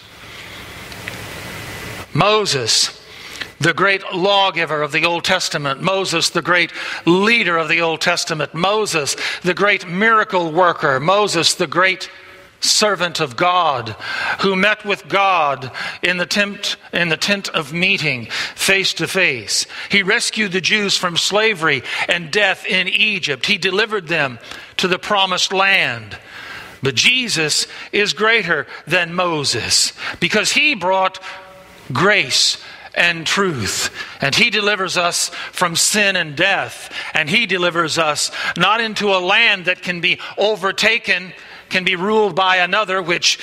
[2.15, 3.01] Moses,
[3.59, 6.71] the great lawgiver of the Old Testament, Moses, the great
[7.05, 12.09] leader of the Old Testament, Moses, the great miracle worker, Moses, the great
[12.61, 13.89] servant of God
[14.39, 19.67] who met with God in the tent, in the tent of meeting face to face.
[19.89, 23.45] He rescued the Jews from slavery and death in Egypt.
[23.45, 24.39] He delivered them
[24.77, 26.17] to the promised land.
[26.81, 31.19] But Jesus is greater than Moses because he brought
[31.91, 33.93] grace and truth.
[34.21, 36.93] And He delivers us from sin and death.
[37.13, 41.33] And He delivers us not into a land that can be overtaken
[41.69, 43.39] can be ruled by another, which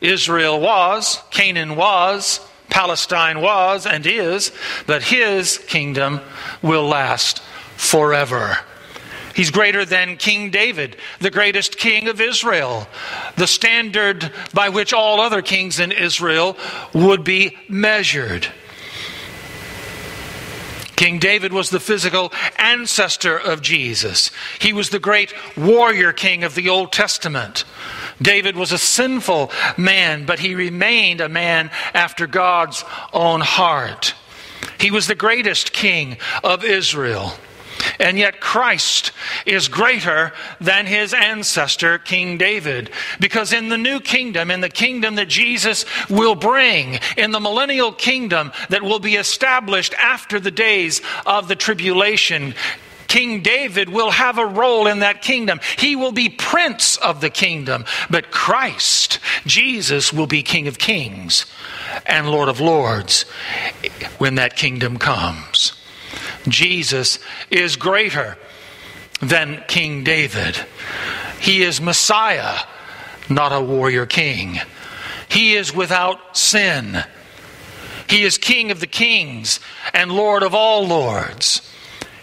[0.00, 4.52] Israel was, Canaan was, Palestine was, and is,
[4.86, 6.20] but his kingdom
[6.62, 7.40] will last
[7.76, 8.58] forever.
[9.34, 12.86] He's greater than King David, the greatest king of Israel,
[13.36, 16.56] the standard by which all other kings in Israel
[16.92, 18.46] would be measured.
[20.96, 24.30] King David was the physical ancestor of Jesus.
[24.60, 27.64] He was the great warrior king of the Old Testament.
[28.22, 34.14] David was a sinful man, but he remained a man after God's own heart.
[34.78, 37.32] He was the greatest king of Israel.
[37.98, 39.12] And yet, Christ
[39.46, 42.90] is greater than his ancestor, King David.
[43.20, 47.92] Because in the new kingdom, in the kingdom that Jesus will bring, in the millennial
[47.92, 52.54] kingdom that will be established after the days of the tribulation,
[53.14, 55.60] King David will have a role in that kingdom.
[55.78, 57.84] He will be prince of the kingdom.
[58.10, 61.46] But Christ, Jesus, will be King of kings
[62.06, 63.22] and Lord of lords
[64.18, 65.74] when that kingdom comes.
[66.48, 67.18] Jesus
[67.50, 68.36] is greater
[69.20, 70.58] than King David.
[71.40, 72.58] He is Messiah,
[73.28, 74.60] not a warrior king.
[75.28, 77.04] He is without sin.
[78.08, 79.60] He is King of the kings
[79.92, 81.62] and Lord of all lords.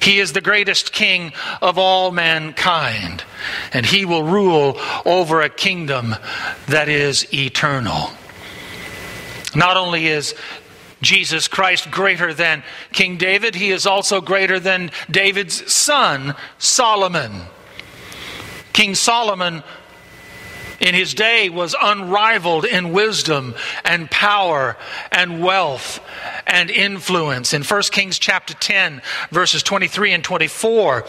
[0.01, 1.31] He is the greatest king
[1.61, 3.23] of all mankind,
[3.71, 6.15] and he will rule over a kingdom
[6.67, 8.09] that is eternal.
[9.53, 10.33] Not only is
[11.01, 17.43] Jesus Christ greater than King David, he is also greater than David's son, Solomon.
[18.73, 19.63] King Solomon
[20.79, 24.75] in his day was unrivaled in wisdom and power
[25.11, 25.99] and wealth
[26.47, 27.53] and influence.
[27.53, 31.05] In 1 Kings chapter 10, verses 23 and 24,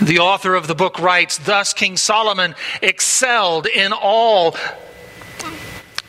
[0.00, 4.56] the author of the book writes, Thus King Solomon excelled in all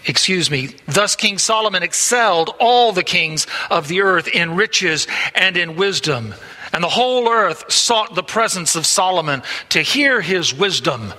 [0.07, 5.57] excuse me, thus King Solomon excelled all the kings of the earth in riches and
[5.57, 6.33] in wisdom.
[6.73, 11.13] And the whole earth sought the presence of Solomon to hear his wisdom,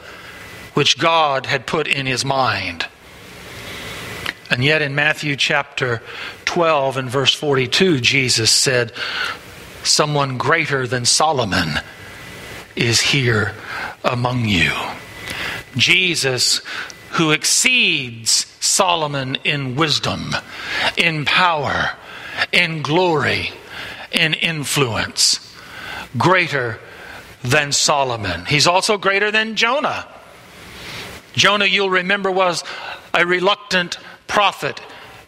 [0.75, 2.87] which God had put in his mind.
[4.51, 6.03] And yet in Matthew chapter
[6.47, 8.93] 12 and verse 42, Jesus said,
[9.83, 11.81] Someone greater than Solomon
[12.75, 13.55] is here
[14.05, 14.73] among you.
[15.77, 16.63] Jesus,
[17.13, 20.35] who exceeds Solomon in wisdom,
[20.97, 21.91] in power,
[22.53, 23.51] in glory,
[24.13, 25.55] in influence,
[26.17, 26.79] greater
[27.43, 28.45] than Solomon.
[28.47, 30.07] He's also greater than Jonah.
[31.35, 32.65] Jonah, you'll remember, was
[33.15, 34.81] a reluctant prophet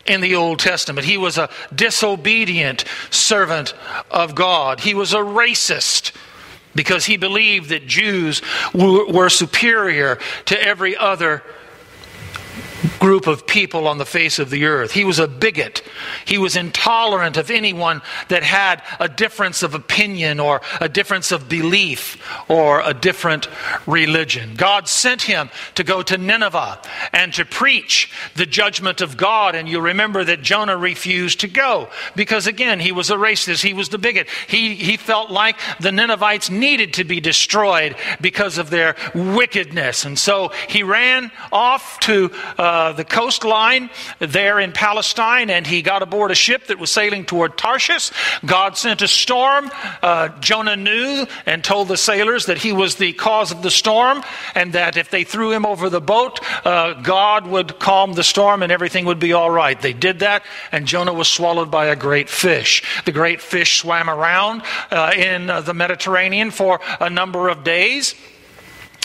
[0.07, 1.07] in the Old Testament.
[1.07, 3.75] He was a disobedient servant
[4.11, 4.81] of God.
[4.81, 6.13] He was a racist
[6.75, 8.43] because he believed that Jews
[8.75, 11.43] were superior to every other
[12.99, 14.93] group of people on the face of the earth.
[14.93, 15.83] He was a bigot.
[16.25, 21.49] He was intolerant of anyone that had a difference of opinion or a difference of
[21.49, 23.49] belief or a different
[23.87, 24.55] religion.
[24.55, 26.81] God sent him to go to Nineveh
[27.13, 29.55] and to preach the judgment of God.
[29.55, 33.63] And you remember that Jonah refused to go because, again, he was a racist.
[33.63, 34.29] He was the bigot.
[34.49, 40.05] He, he felt like the Ninevites needed to be destroyed because of their wickedness.
[40.05, 46.03] And so he ran off to uh, the coastline there in Palestine and he got
[46.03, 48.11] aboard a ship that was sailing toward Tarshish.
[48.45, 49.71] God sent a storm.
[50.03, 54.23] Uh, Jonah knew and told the sailors that he was the cause of the storm
[54.55, 58.63] and that if they threw him over the boat, uh, God would calm the storm
[58.63, 59.81] and everything would be all right.
[59.81, 62.83] They did that and Jonah was swallowed by a great fish.
[63.05, 68.15] The great fish swam around uh, in uh, the Mediterranean for a number of days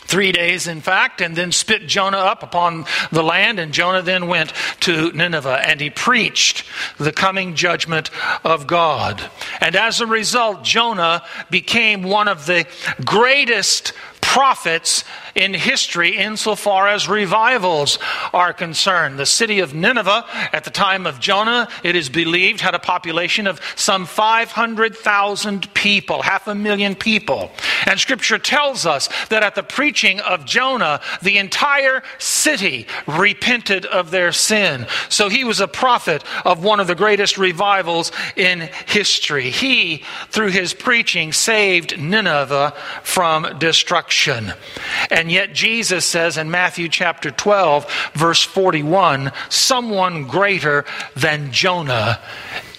[0.06, 3.60] three days, in fact, and then spit Jonah up upon the land.
[3.60, 6.64] And Jonah then went to Nineveh and he preached
[6.98, 8.10] the coming judgment
[8.44, 9.30] of God.
[9.60, 12.66] And as a result, Jonah became one of the
[13.04, 13.94] greatest
[14.36, 17.98] prophets in history insofar as revivals
[18.34, 19.18] are concerned.
[19.18, 23.48] The city of Nineveh at the time of Jonah, it is believed, had a population
[23.48, 27.50] of some 500,000 people, half a million people.
[27.86, 34.12] And scripture tells us that at the preaching of Jonah, the entire city repented of
[34.12, 34.86] their sin.
[35.08, 39.50] So he was a prophet of one of the greatest revivals in history.
[39.50, 44.25] He, through his preaching, saved Nineveh from destruction.
[44.28, 50.86] And yet Jesus says in Matthew chapter 12, verse 41, someone greater
[51.16, 52.20] than Jonah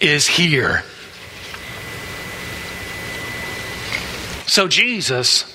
[0.00, 0.82] is here.
[4.46, 5.52] So Jesus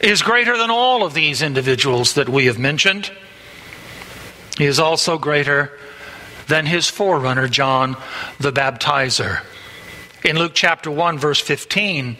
[0.00, 3.12] is greater than all of these individuals that we have mentioned.
[4.58, 5.78] He is also greater
[6.48, 7.96] than his forerunner, John
[8.38, 9.42] the Baptizer.
[10.24, 12.16] In Luke chapter 1, verse 15,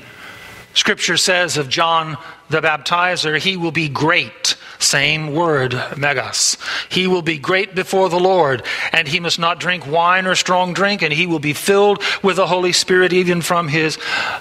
[0.75, 2.17] Scripture says of John
[2.49, 4.57] the baptizer, he will be great.
[4.79, 6.57] Same word, megas.
[6.89, 10.75] He will be great before the Lord, and he must not drink wine or strong
[10.75, 13.99] drink, and he will be filled with the Holy Spirit even from his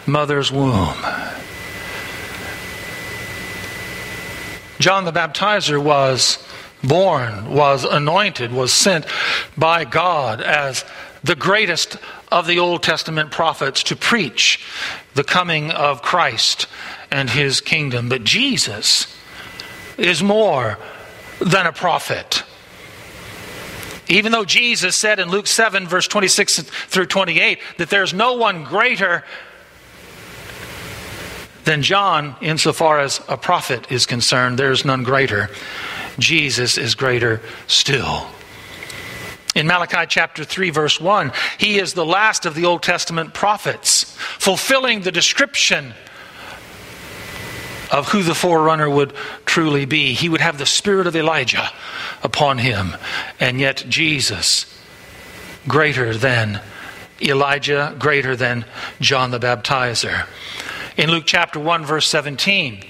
[0.08, 0.98] mother's womb.
[4.80, 6.44] John the baptizer was
[6.84, 9.06] born, was anointed, was sent
[9.56, 10.84] by God as
[11.24, 11.98] the greatest
[12.32, 14.66] of the Old Testament prophets to preach
[15.14, 16.68] the coming of Christ
[17.12, 18.10] and his kingdom.
[18.10, 19.14] But Jesus
[19.98, 20.78] is more
[21.40, 22.44] than a prophet.
[24.08, 28.64] Even though Jesus said in Luke 7, verse 26 through 28, that there's no one
[28.64, 29.24] greater
[31.64, 35.50] than John insofar as a prophet is concerned, there's none greater.
[36.18, 38.28] Jesus is greater still.
[39.54, 44.16] In Malachi chapter 3, verse 1, he is the last of the Old Testament prophets,
[44.40, 45.94] fulfilling the description
[47.92, 49.14] of who the forerunner would
[49.46, 50.14] truly be.
[50.14, 51.70] He would have the spirit of Elijah
[52.24, 52.96] upon him,
[53.42, 54.66] and yet Jesus,
[55.68, 56.62] greater than
[57.22, 58.64] Elijah, greater than
[59.02, 60.28] John the Baptizer.
[60.96, 62.86] In Luke chapter 1, verse 17,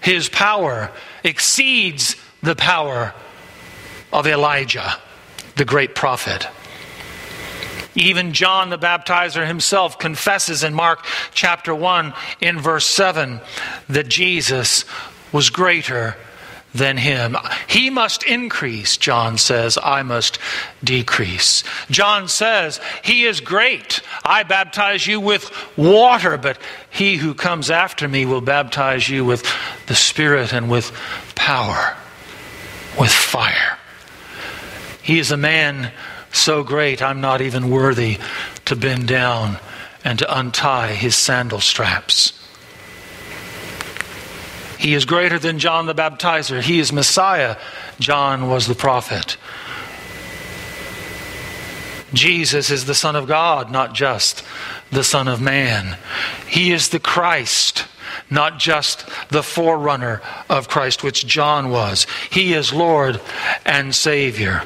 [0.00, 0.90] his power
[1.22, 3.14] exceeds the power
[4.12, 4.98] of Elijah
[5.62, 6.48] the great prophet.
[7.94, 13.40] Even John the Baptizer himself confesses in Mark chapter 1 in verse 7
[13.88, 14.84] that Jesus
[15.30, 16.16] was greater
[16.74, 17.36] than him.
[17.68, 20.40] He must increase, John says, I must
[20.82, 21.62] decrease.
[21.88, 24.00] John says, He is great.
[24.24, 26.58] I baptize you with water, but
[26.90, 29.44] he who comes after me will baptize you with
[29.86, 30.90] the Spirit and with
[31.36, 31.96] power,
[32.98, 33.78] with fire.
[35.02, 35.92] He is a man
[36.32, 38.18] so great, I'm not even worthy
[38.64, 39.58] to bend down
[40.04, 42.38] and to untie his sandal straps.
[44.78, 46.60] He is greater than John the Baptizer.
[46.60, 47.56] He is Messiah.
[48.00, 49.36] John was the prophet.
[52.12, 54.42] Jesus is the Son of God, not just
[54.90, 55.96] the Son of Man.
[56.48, 57.86] He is the Christ,
[58.28, 62.06] not just the forerunner of Christ, which John was.
[62.30, 63.20] He is Lord
[63.64, 64.64] and Savior.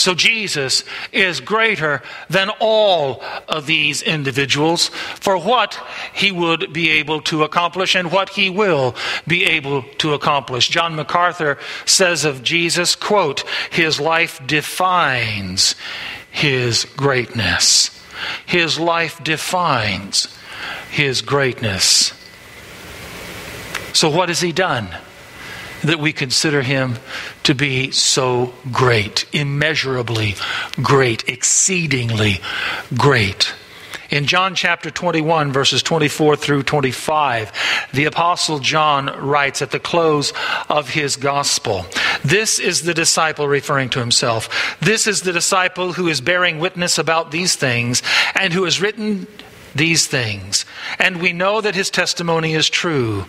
[0.00, 0.82] So Jesus
[1.12, 5.78] is greater than all of these individuals for what
[6.14, 8.96] he would be able to accomplish and what he will
[9.28, 10.70] be able to accomplish.
[10.70, 15.74] John MacArthur says of Jesus, quote, his life defines
[16.30, 17.90] his greatness.
[18.46, 20.34] His life defines
[20.90, 22.14] his greatness.
[23.92, 24.88] So what has he done?
[25.84, 26.96] That we consider him
[27.44, 30.34] to be so great, immeasurably
[30.82, 32.40] great, exceedingly
[32.96, 33.54] great.
[34.10, 37.52] In John chapter 21, verses 24 through 25,
[37.92, 40.32] the Apostle John writes at the close
[40.68, 41.86] of his gospel
[42.24, 44.76] This is the disciple referring to himself.
[44.80, 48.02] This is the disciple who is bearing witness about these things
[48.34, 49.28] and who has written
[49.74, 50.64] these things,
[50.98, 53.24] and we know that his testimony is true.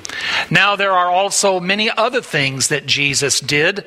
[0.50, 3.86] Now, there are also many other things that Jesus did.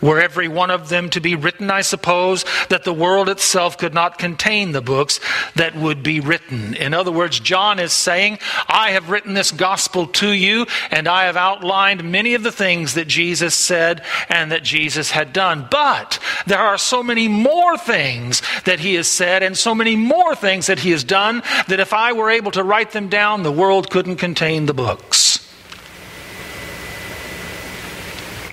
[0.00, 3.94] Were every one of them to be written, I suppose, that the world itself could
[3.94, 5.20] not contain the books
[5.54, 6.74] that would be written.
[6.74, 8.38] In other words, John is saying,
[8.68, 12.94] I have written this gospel to you, and I have outlined many of the things
[12.94, 15.66] that Jesus said and that Jesus had done.
[15.70, 20.34] But there are so many more things that he has said, and so many more
[20.34, 23.44] things that he has done, that if if I were able to write them down,
[23.44, 25.38] the world couldn't contain the books.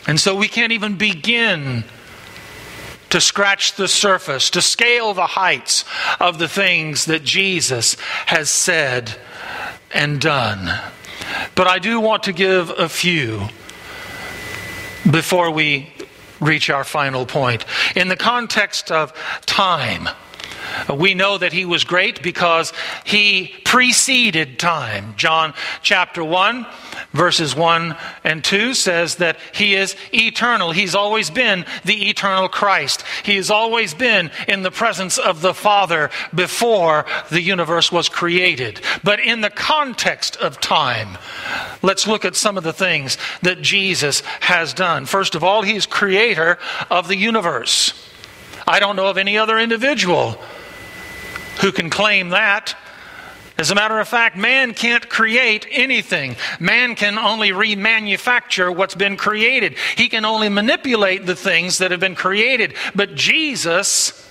[0.07, 1.83] And so we can't even begin
[3.09, 5.83] to scratch the surface, to scale the heights
[6.21, 9.17] of the things that Jesus has said
[9.93, 10.73] and done.
[11.55, 13.49] But I do want to give a few
[15.11, 15.91] before we
[16.39, 17.65] reach our final point.
[17.97, 19.11] In the context of
[19.45, 20.07] time,
[20.93, 25.13] we know that he was great because he preceded time.
[25.18, 26.66] John chapter 1,
[27.13, 30.72] verses 1 and 2 says that he is eternal.
[30.72, 33.03] He's always been the eternal Christ.
[33.24, 38.82] He has always been in the presence of the Father before the universe was created.
[39.03, 41.18] But in the context of time,
[41.82, 45.05] let's look at some of the things that Jesus has done.
[45.05, 46.57] First of all, he's creator
[46.89, 47.93] of the universe.
[48.68, 50.39] I don't know of any other individual
[51.62, 52.76] who can claim that.
[53.58, 56.36] As a matter of fact, man can't create anything.
[56.60, 59.78] Man can only remanufacture what's been created.
[59.95, 62.74] He can only manipulate the things that have been created.
[62.93, 64.30] But Jesus,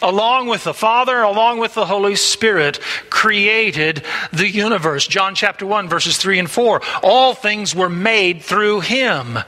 [0.00, 4.02] along with the Father, along with the Holy Spirit, created
[4.32, 5.06] the universe.
[5.06, 6.80] John chapter 1, verses 3 and 4.
[7.02, 9.38] All things were made through him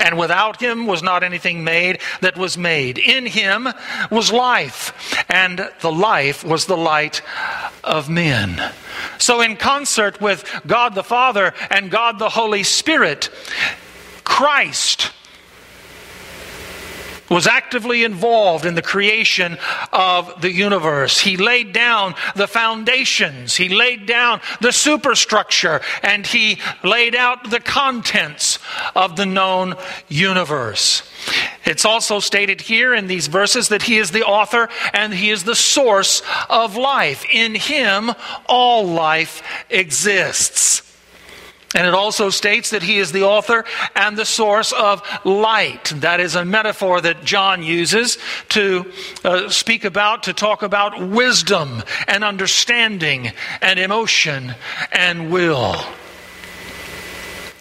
[0.00, 2.98] and without him was not anything made that was made.
[2.98, 3.68] In him
[4.10, 7.22] was life, and the life was the light
[7.84, 8.72] of men.
[9.18, 13.28] So, in concert with God the Father and God the Holy Spirit,
[14.24, 15.12] Christ
[17.30, 19.56] was actively involved in the creation
[19.92, 21.20] of the universe.
[21.20, 27.60] He laid down the foundations, he laid down the superstructure, and he laid out the
[27.60, 28.49] contents
[28.94, 29.76] of the known
[30.08, 31.02] universe.
[31.64, 35.44] It's also stated here in these verses that he is the author and he is
[35.44, 37.24] the source of life.
[37.30, 38.10] In him,
[38.46, 40.82] all life exists.
[41.72, 43.64] And it also states that he is the author
[43.94, 45.92] and the source of light.
[45.96, 48.18] That is a metaphor that John uses
[48.50, 48.90] to
[49.22, 53.30] uh, speak about, to talk about wisdom and understanding
[53.62, 54.56] and emotion
[54.90, 55.76] and will.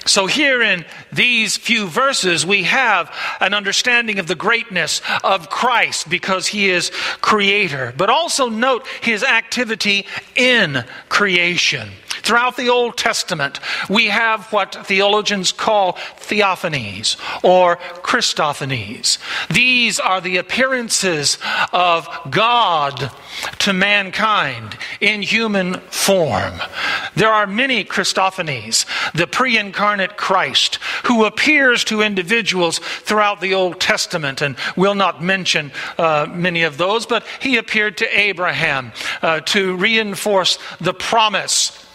[0.08, 6.10] So, here in these few verses, we have an understanding of the greatness of Christ
[6.10, 6.92] because he is
[7.22, 7.94] creator.
[7.98, 10.06] But also note his activity
[10.36, 11.90] in creation.
[12.30, 13.60] Throughout the Old Testament,
[13.90, 19.18] we have what theologians call theophanies or Christophanies.
[19.48, 21.40] These are the appearances
[21.74, 23.10] of God
[23.58, 26.54] to mankind in human form.
[27.16, 30.76] There are many Christophanies, the pre incarnate Christ,
[31.06, 36.78] who appears to individuals throughout the Old Testament, and we'll not mention uh, many of
[36.78, 38.92] those, but he appeared to Abraham
[39.24, 41.89] uh, to reinforce the promise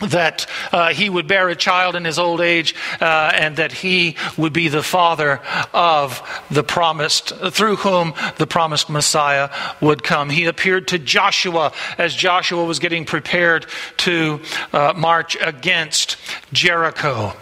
[0.00, 4.16] that uh, he would bear a child in his old age uh, and that he
[4.36, 5.40] would be the father
[5.72, 10.28] of the promised through whom the promised messiah would come.
[10.28, 13.66] He appeared to joshua as joshua was getting prepared
[13.98, 14.40] to
[14.72, 16.16] uh, march against
[16.52, 17.32] jericho.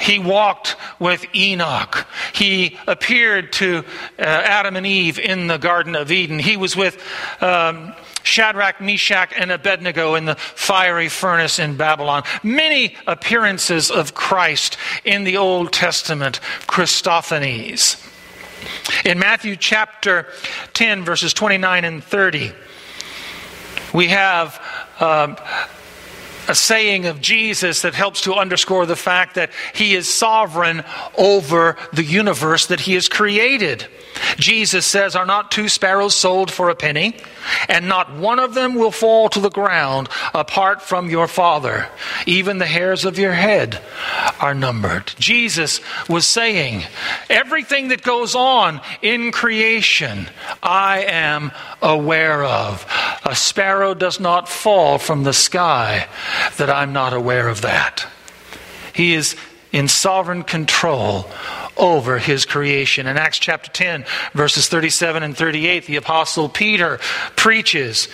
[0.00, 2.06] He walked with enoch.
[2.32, 3.84] He appeared to
[4.18, 6.38] uh, adam and eve in the garden of eden.
[6.38, 7.02] He was with
[7.40, 7.94] um,
[8.24, 12.24] Shadrach, Meshach, and Abednego in the fiery furnace in Babylon.
[12.42, 18.00] Many appearances of Christ in the Old Testament, Christophanies.
[19.04, 20.26] In Matthew chapter
[20.72, 22.52] 10, verses 29 and 30,
[23.92, 24.60] we have.
[24.98, 25.36] Um,
[26.48, 30.84] a saying of Jesus that helps to underscore the fact that he is sovereign
[31.16, 33.86] over the universe that he has created.
[34.36, 37.16] Jesus says, Are not two sparrows sold for a penny?
[37.68, 41.88] And not one of them will fall to the ground apart from your Father.
[42.26, 43.80] Even the hairs of your head
[44.40, 45.12] are numbered.
[45.18, 46.84] Jesus was saying,
[47.28, 50.28] Everything that goes on in creation,
[50.62, 52.86] I am aware of.
[53.24, 56.08] A sparrow does not fall from the sky
[56.56, 58.06] that I'm not aware of that.
[58.94, 59.36] He is
[59.72, 61.28] in sovereign control
[61.76, 63.06] over his creation.
[63.06, 66.98] In Acts chapter 10, verses 37 and 38, the apostle Peter
[67.34, 68.08] preaches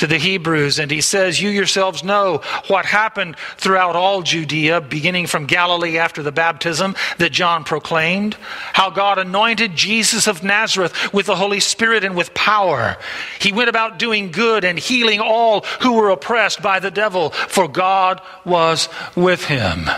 [0.00, 5.26] to the Hebrews, and he says, You yourselves know what happened throughout all Judea, beginning
[5.26, 8.34] from Galilee after the baptism that John proclaimed,
[8.72, 12.96] how God anointed Jesus of Nazareth with the Holy Spirit and with power.
[13.40, 17.68] He went about doing good and healing all who were oppressed by the devil, for
[17.68, 19.90] God was with him.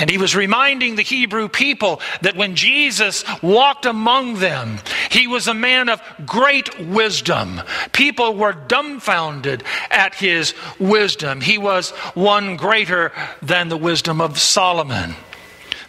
[0.00, 4.78] And he was reminding the Hebrew people that when Jesus walked among them,
[5.10, 7.60] he was a man of great wisdom.
[7.92, 11.40] People were dumbfounded at his wisdom.
[11.40, 15.14] He was one greater than the wisdom of Solomon.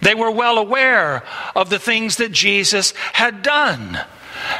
[0.02, 1.24] They were well aware
[1.56, 4.00] of the things that Jesus had done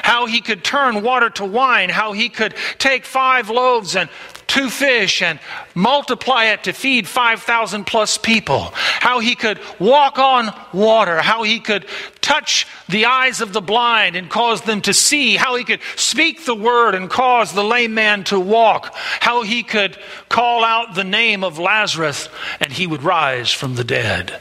[0.04, 4.10] how he could turn water to wine, how he could take five loaves and
[4.48, 5.40] two fish and
[5.74, 11.60] multiply it to feed 5,000 plus people, how he could walk on water, how he
[11.60, 11.86] could
[12.22, 16.46] touch the eyes of the blind and cause them to see, how he could speak
[16.46, 19.98] the word and cause the lame man to walk, how he could
[20.30, 22.30] call out the name of Lazarus
[22.60, 24.40] and he would rise from the dead.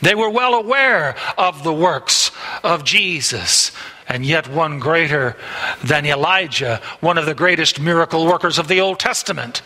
[0.00, 2.30] They were well aware of the works
[2.62, 3.72] of Jesus
[4.08, 5.36] and yet one greater
[5.84, 9.62] than Elijah, one of the greatest miracle workers of the Old Testament.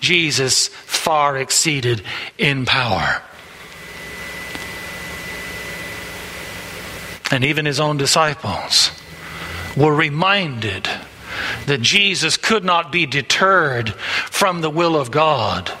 [0.00, 2.02] Jesus far exceeded
[2.38, 3.22] in power.
[7.32, 8.90] And even his own disciples
[9.76, 10.88] were reminded
[11.66, 15.72] that Jesus could not be deterred from the will of God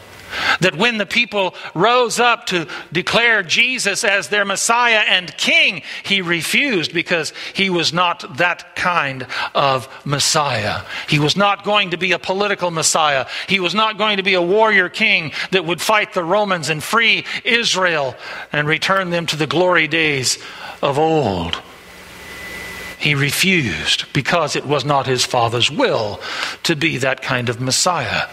[0.60, 6.22] that when the people rose up to declare Jesus as their Messiah and King, he
[6.22, 10.82] refused because he was not that kind of Messiah.
[11.08, 13.26] He was not going to be a political Messiah.
[13.48, 16.82] He was not going to be a warrior king that would fight the Romans and
[16.82, 18.14] free Israel
[18.52, 20.38] and return them to the glory days
[20.82, 21.60] of old.
[23.00, 26.20] He refused because it was not his Father's will
[26.64, 28.28] to be that kind of Messiah.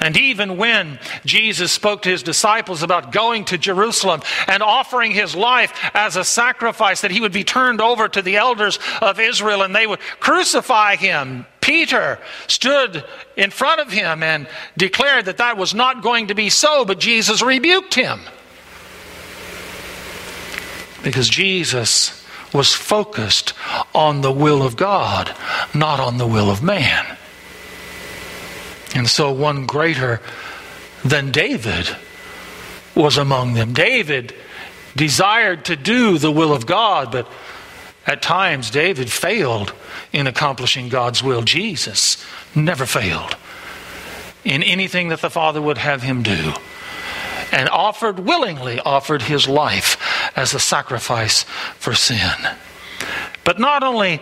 [0.00, 5.36] And even when Jesus spoke to his disciples about going to Jerusalem and offering his
[5.36, 9.62] life as a sacrifice, that he would be turned over to the elders of Israel
[9.62, 13.04] and they would crucify him, Peter stood
[13.36, 16.98] in front of him and declared that that was not going to be so, but
[16.98, 18.20] Jesus rebuked him.
[21.04, 22.21] Because Jesus
[22.52, 23.54] was focused
[23.94, 25.34] on the will of God,
[25.74, 27.16] not on the will of man.
[28.94, 30.20] And so one greater
[31.04, 31.88] than David
[32.94, 33.72] was among them.
[33.72, 34.34] David
[34.94, 37.26] desired to do the will of God, but
[38.06, 39.72] at times David failed
[40.12, 41.42] in accomplishing God's will.
[41.42, 42.22] Jesus
[42.54, 43.36] never failed
[44.44, 46.52] in anything that the Father would have him do
[47.52, 49.96] and offered willingly offered his life
[50.36, 51.42] as a sacrifice
[51.78, 52.36] for sin.
[53.44, 54.20] But not only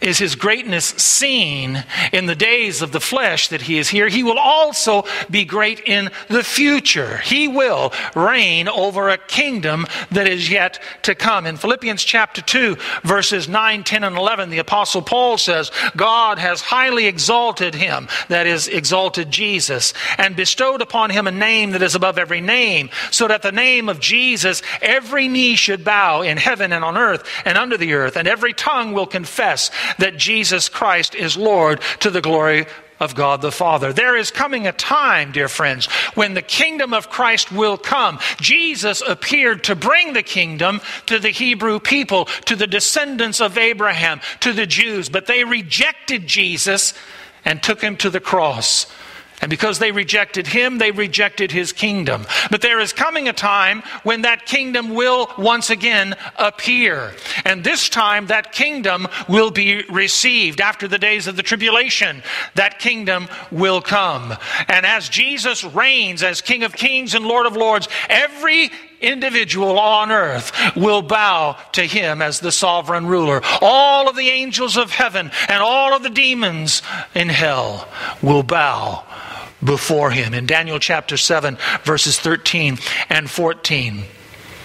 [0.00, 4.22] is his greatness seen in the days of the flesh that he is here, he
[4.22, 7.18] will also be great in the future.
[7.18, 11.46] He will reign over a kingdom that is yet to come.
[11.46, 16.60] In Philippians chapter 2, verses 9, 10, and 11, the Apostle Paul says, God has
[16.60, 21.94] highly exalted him, that is, exalted Jesus, and bestowed upon him a name that is
[21.94, 26.72] above every name, so that the name of Jesus every knee should bow in heaven
[26.72, 31.14] and on earth and under the earth, and every tongue will confess that Jesus Christ
[31.14, 32.66] is Lord to the glory
[33.00, 33.92] of God the Father.
[33.92, 38.18] There is coming a time, dear friends, when the kingdom of Christ will come.
[38.40, 44.20] Jesus appeared to bring the kingdom to the Hebrew people, to the descendants of Abraham,
[44.40, 46.94] to the Jews, but they rejected Jesus
[47.44, 48.86] and took him to the cross.
[49.40, 52.26] And because they rejected him, they rejected his kingdom.
[52.50, 57.14] But there is coming a time when that kingdom will once again appear.
[57.44, 60.60] And this time, that kingdom will be received.
[60.60, 62.22] After the days of the tribulation,
[62.54, 64.34] that kingdom will come.
[64.66, 68.70] And as Jesus reigns as King of kings and Lord of lords, every
[69.00, 73.40] individual on earth will bow to him as the sovereign ruler.
[73.60, 76.82] All of the angels of heaven and all of the demons
[77.14, 77.88] in hell
[78.22, 79.04] will bow
[79.62, 80.34] before him.
[80.34, 82.78] In Daniel chapter 7, verses 13
[83.08, 84.04] and 14.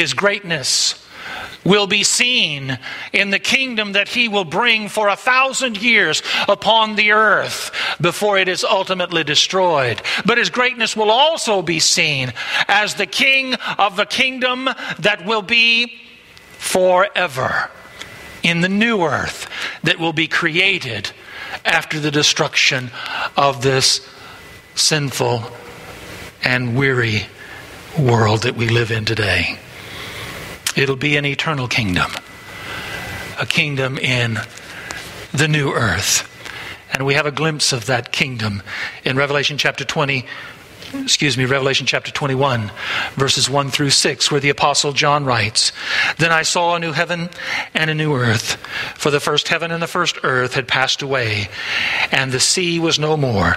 [0.00, 0.94] His greatness
[1.62, 2.78] will be seen
[3.12, 7.70] in the kingdom that he will bring for a thousand years upon the earth
[8.00, 10.00] before it is ultimately destroyed.
[10.24, 12.32] But his greatness will also be seen
[12.66, 14.70] as the king of the kingdom
[15.00, 16.00] that will be
[16.52, 17.68] forever
[18.42, 19.50] in the new earth
[19.82, 21.10] that will be created
[21.66, 22.90] after the destruction
[23.36, 24.08] of this
[24.74, 25.42] sinful
[26.42, 27.26] and weary
[27.98, 29.58] world that we live in today.
[30.76, 32.12] It'll be an eternal kingdom,
[33.38, 34.38] a kingdom in
[35.32, 36.26] the new earth.
[36.92, 38.62] And we have a glimpse of that kingdom
[39.04, 40.24] in Revelation chapter 20,
[40.92, 42.70] excuse me, Revelation chapter 21,
[43.14, 45.72] verses 1 through 6, where the Apostle John writes
[46.18, 47.30] Then I saw a new heaven
[47.74, 48.56] and a new earth,
[48.96, 51.48] for the first heaven and the first earth had passed away,
[52.10, 53.56] and the sea was no more.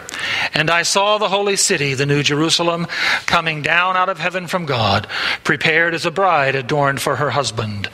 [0.53, 2.87] And I saw the holy city, the new Jerusalem,
[3.25, 5.07] coming down out of heaven from God,
[5.43, 7.89] prepared as a bride adorned for her husband.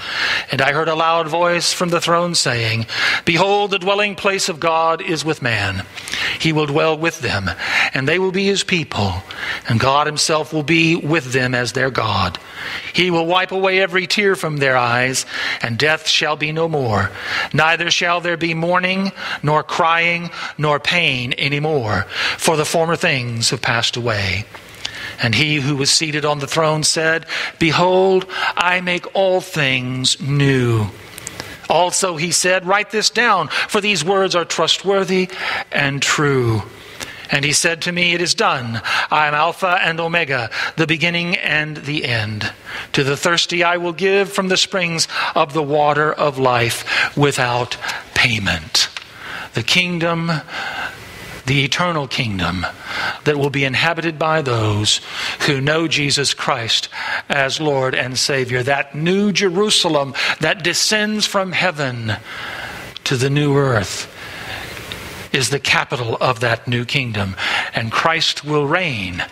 [0.51, 2.87] And I heard a loud voice from the throne saying,
[3.25, 5.85] Behold, the dwelling place of God is with man.
[6.39, 7.49] He will dwell with them,
[7.93, 9.23] and they will be his people
[9.67, 12.39] and God Himself will be with them as their God.
[12.93, 15.25] He will wipe away every tear from their eyes,
[15.61, 17.11] and death shall be no more.
[17.53, 19.11] Neither shall there be mourning,
[19.43, 22.03] nor crying, nor pain any more,
[22.37, 24.45] for the former things have passed away.
[25.21, 27.25] And he who was seated on the throne said,
[27.59, 28.25] Behold,
[28.55, 30.87] I make all things new.
[31.69, 35.29] Also, he said, Write this down, for these words are trustworthy
[35.71, 36.63] and true.
[37.31, 38.81] And he said to me, It is done.
[39.11, 42.51] I am Alpha and Omega, the beginning and the end.
[42.93, 47.77] To the thirsty I will give from the springs of the water of life without
[48.15, 48.89] payment.
[49.53, 50.31] The kingdom,
[51.45, 52.65] the eternal kingdom
[53.23, 55.01] that will be inhabited by those
[55.47, 56.89] who know Jesus Christ
[57.27, 58.63] as Lord and Savior.
[58.63, 62.13] That new Jerusalem that descends from heaven
[63.03, 64.15] to the new earth
[65.31, 67.35] is the capital of that new kingdom.
[67.73, 69.23] And Christ will reign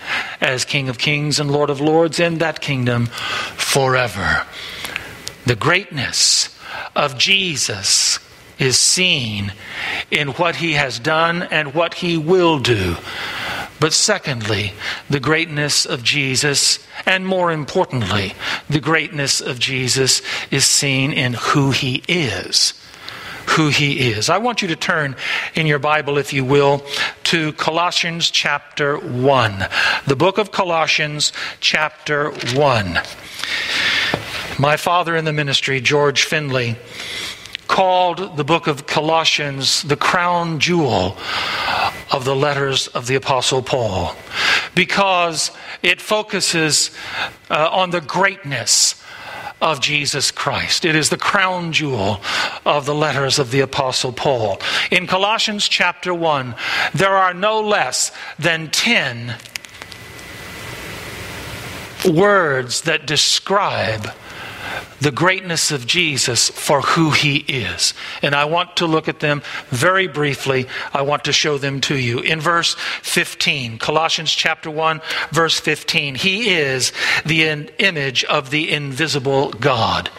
[0.41, 4.45] as King of kings and Lord of lords in that kingdom forever.
[5.45, 6.57] The greatness
[6.95, 8.19] of Jesus
[8.59, 9.53] is seen
[10.09, 12.95] in what he has done and what he will do.
[13.79, 14.73] But secondly,
[15.07, 18.33] the greatness of Jesus, and more importantly,
[18.67, 22.73] the greatness of Jesus is seen in who he is
[23.49, 24.29] who he is.
[24.29, 25.15] I want you to turn
[25.55, 26.83] in your Bible, if you will,
[27.25, 29.67] to Colossians chapter 1.
[30.05, 32.99] The book of Colossians chapter 1.
[34.59, 36.77] My father in the ministry, George Finley,
[37.67, 41.17] called the book of Colossians the crown jewel
[42.11, 44.15] of the letters of the Apostle Paul
[44.73, 45.51] because
[45.83, 46.91] it focuses
[47.49, 49.03] uh, on the greatness
[49.61, 50.85] of Jesus Christ.
[50.85, 52.21] It is the crown jewel
[52.65, 54.59] of the letters of the Apostle Paul.
[54.91, 56.55] In Colossians chapter 1,
[56.93, 59.35] there are no less than 10
[62.05, 64.11] words that describe
[64.99, 67.93] the greatness of Jesus for who he is.
[68.21, 70.67] And I want to look at them very briefly.
[70.93, 72.19] I want to show them to you.
[72.19, 75.01] In verse 15, Colossians chapter 1,
[75.31, 76.91] verse 15, he is
[77.25, 77.43] the
[77.79, 80.09] image of the invisible God.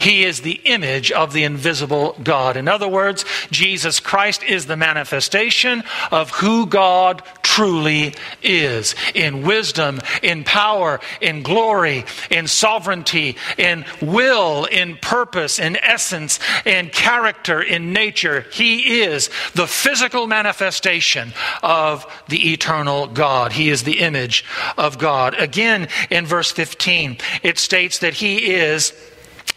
[0.00, 2.56] He is the image of the invisible God.
[2.56, 10.00] In other words, Jesus Christ is the manifestation of who God truly is in wisdom,
[10.22, 17.92] in power, in glory, in sovereignty, in will, in purpose, in essence, in character, in
[17.92, 18.46] nature.
[18.52, 21.32] He is the physical manifestation
[21.62, 23.52] of the eternal God.
[23.52, 24.44] He is the image
[24.76, 25.34] of God.
[25.34, 28.92] Again, in verse 15, it states that He is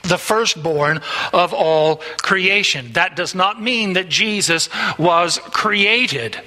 [0.03, 2.91] the firstborn of all creation.
[2.93, 6.39] That does not mean that Jesus was created.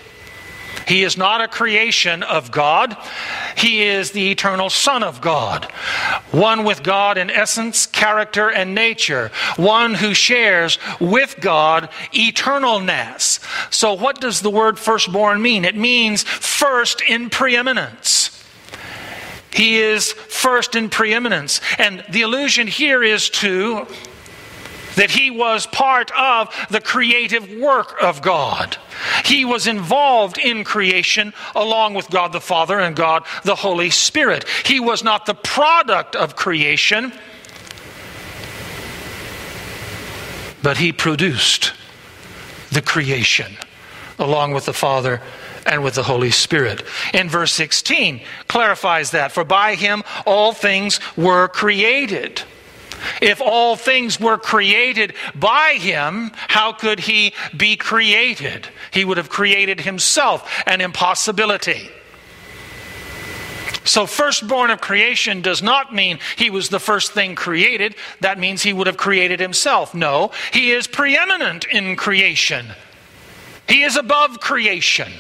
[0.87, 2.97] He is not a creation of God.
[3.57, 5.65] He is the eternal Son of God,
[6.31, 13.41] one with God in essence, character, and nature, one who shares with God eternalness.
[13.73, 15.65] So, what does the word firstborn mean?
[15.65, 18.31] It means first in preeminence.
[19.53, 21.63] He is first in preeminence.
[21.79, 23.87] And the allusion here is to
[24.97, 28.77] that he was part of the creative work of God.
[29.25, 34.47] He was involved in creation along with God the Father and God the Holy Spirit.
[34.65, 37.13] He was not the product of creation,
[40.63, 41.73] but he produced
[42.71, 43.57] the creation
[44.19, 45.21] along with the Father
[45.67, 46.83] and with the Holy Spirit.
[47.13, 52.43] In verse 16 clarifies that for by him all things were created.
[53.21, 58.69] If all things were created by him, how could he be created?
[58.91, 61.91] He would have created himself, an impossibility.
[63.85, 67.95] So, firstborn of creation does not mean he was the first thing created.
[68.21, 69.95] That means he would have created himself.
[69.95, 72.67] No, he is preeminent in creation.
[73.69, 75.13] He is above creation.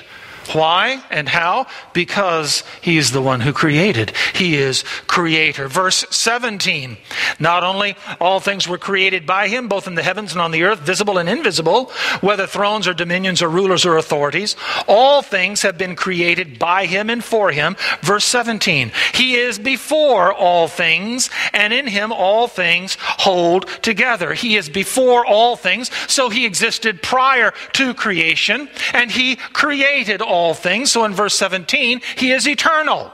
[0.55, 1.67] Why and how?
[1.93, 4.13] Because he is the one who created.
[4.35, 5.69] He is creator.
[5.69, 6.97] Verse 17.
[7.39, 10.65] Not only all things were created by him, both in the heavens and on the
[10.65, 11.91] earth, visible and invisible,
[12.21, 17.11] whether thrones or dominions or rulers or authorities, all things have been created by him
[17.11, 17.77] and for him.
[18.03, 18.93] Verse 17.
[19.15, 24.35] He is before all things, and in him all things hold together.
[24.35, 30.36] He is before all things, so he existed prior to creation, and he created all
[30.37, 30.93] all things.
[30.93, 33.11] So in verse 17, he is eternal.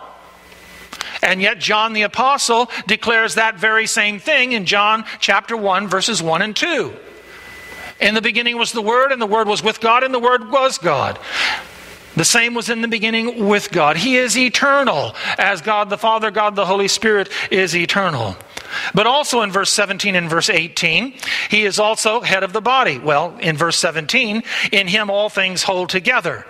[1.23, 6.21] And yet, John the Apostle declares that very same thing in John chapter 1, verses
[6.21, 6.93] 1 and 2.
[8.01, 10.51] In the beginning was the Word, and the Word was with God, and the Word
[10.51, 11.19] was God.
[12.17, 13.97] The same was in the beginning with God.
[13.97, 18.37] He is eternal, as God the Father, God the Holy Spirit is eternal.
[18.93, 21.15] But also in verse 17 and verse 18,
[21.49, 22.99] he is also head of the body.
[22.99, 24.43] Well, in verse 17,
[24.73, 26.45] in him all things hold together.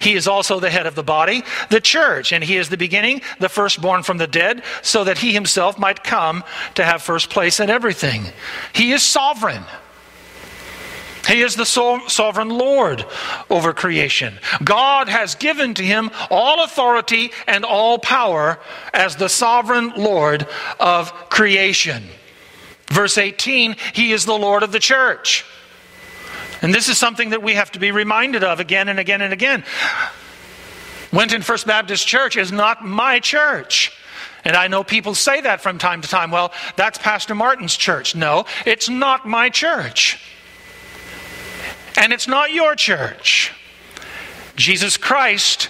[0.00, 3.22] He is also the head of the body, the church, and he is the beginning,
[3.38, 7.60] the firstborn from the dead, so that he himself might come to have first place
[7.60, 8.24] in everything.
[8.72, 9.64] He is sovereign.
[11.26, 13.06] He is the sovereign Lord
[13.48, 14.38] over creation.
[14.62, 18.58] God has given to him all authority and all power
[18.92, 20.46] as the sovereign Lord
[20.78, 22.04] of creation.
[22.88, 25.46] Verse 18, he is the Lord of the church.
[26.64, 29.34] And this is something that we have to be reminded of again and again and
[29.34, 29.64] again.
[31.12, 33.92] Winton First Baptist Church is not my church.
[34.46, 36.30] And I know people say that from time to time.
[36.30, 38.14] Well, that's Pastor Martin's church.
[38.14, 40.18] No, it's not my church.
[41.98, 43.52] And it's not your church.
[44.56, 45.68] Jesus Christ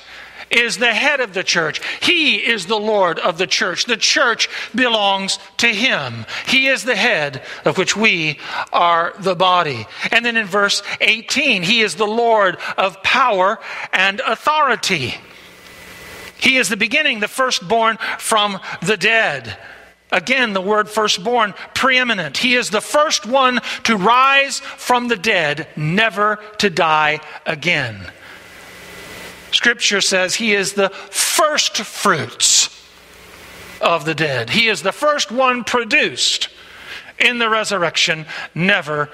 [0.50, 1.80] is the head of the church.
[2.00, 3.84] He is the Lord of the church.
[3.84, 6.26] The church belongs to Him.
[6.46, 8.38] He is the head of which we
[8.72, 9.86] are the body.
[10.10, 13.58] And then in verse 18, He is the Lord of power
[13.92, 15.14] and authority.
[16.38, 19.56] He is the beginning, the firstborn from the dead.
[20.12, 22.36] Again, the word firstborn, preeminent.
[22.36, 27.96] He is the first one to rise from the dead, never to die again.
[29.54, 32.68] Scripture says he is the first fruits
[33.80, 34.50] of the dead.
[34.50, 36.48] He is the first one produced
[37.20, 39.10] in the resurrection, never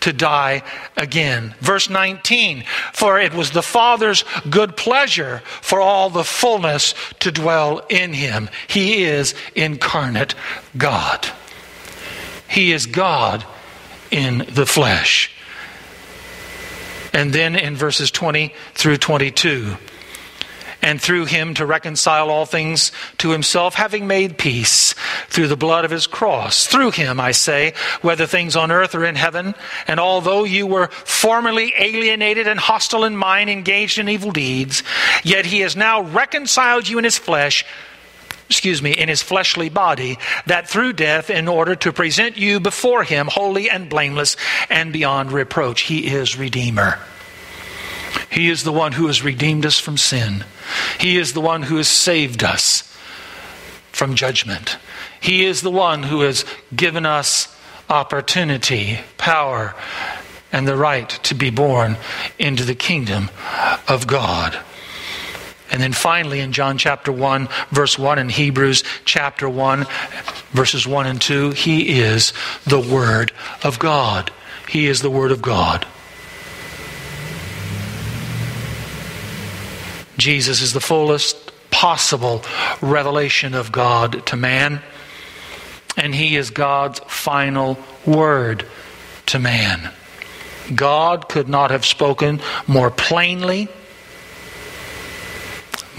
[0.00, 0.62] to die
[0.98, 1.54] again.
[1.60, 7.78] Verse 19 For it was the Father's good pleasure for all the fullness to dwell
[7.88, 8.50] in him.
[8.68, 10.34] He is incarnate
[10.76, 11.26] God.
[12.48, 13.46] He is God
[14.10, 15.34] in the flesh.
[17.12, 19.76] And then in verses 20 through 22,
[20.82, 24.94] and through him to reconcile all things to himself, having made peace
[25.28, 26.66] through the blood of his cross.
[26.66, 29.54] Through him, I say, whether things on earth or in heaven.
[29.86, 34.82] And although you were formerly alienated and hostile in mind, engaged in evil deeds,
[35.22, 37.64] yet he has now reconciled you in his flesh
[38.50, 43.04] excuse me, in his fleshly body, that through death, in order to present you before
[43.04, 44.36] him holy and blameless
[44.68, 45.82] and beyond reproach.
[45.82, 46.98] He is Redeemer.
[48.28, 50.44] He is the one who has redeemed us from sin.
[50.98, 52.82] He is the one who has saved us
[53.92, 54.78] from judgment.
[55.20, 56.44] He is the one who has
[56.74, 57.56] given us
[57.88, 59.76] opportunity, power,
[60.50, 61.96] and the right to be born
[62.36, 63.30] into the kingdom
[63.86, 64.58] of God.
[65.70, 69.86] And then finally, in John chapter 1, verse 1, and Hebrews chapter 1,
[70.52, 72.32] verses 1 and 2, He is
[72.64, 74.32] the Word of God.
[74.68, 75.86] He is the Word of God.
[80.20, 82.42] Jesus is the fullest possible
[82.82, 84.82] revelation of God to man,
[85.96, 88.66] and he is God's final word
[89.26, 89.90] to man.
[90.74, 93.68] God could not have spoken more plainly,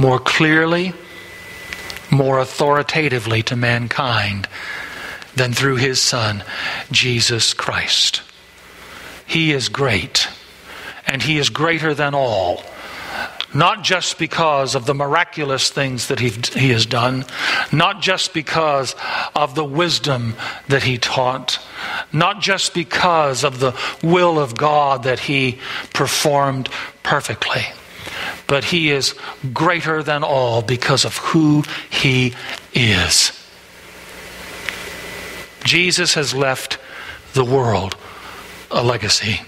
[0.02, 0.93] more clearly,
[2.10, 4.47] more authoritatively to mankind
[5.36, 6.43] than through his Son,
[6.91, 8.24] Jesus Christ.
[9.28, 10.28] He is great,
[11.06, 12.64] and he is greater than all
[13.54, 17.26] not just because of the miraculous things that he, has done,
[17.70, 18.95] not just because
[19.36, 20.34] of the wisdom
[20.70, 21.60] that he taught,
[22.14, 25.60] not just because of the will of God that he
[25.93, 26.70] performed
[27.04, 27.64] perfectly,
[28.48, 29.16] but he is
[29.54, 32.34] greater than all because of who he
[32.74, 33.32] is.
[35.64, 36.78] Jesus has left
[37.34, 37.96] the world
[38.70, 39.42] a legacy.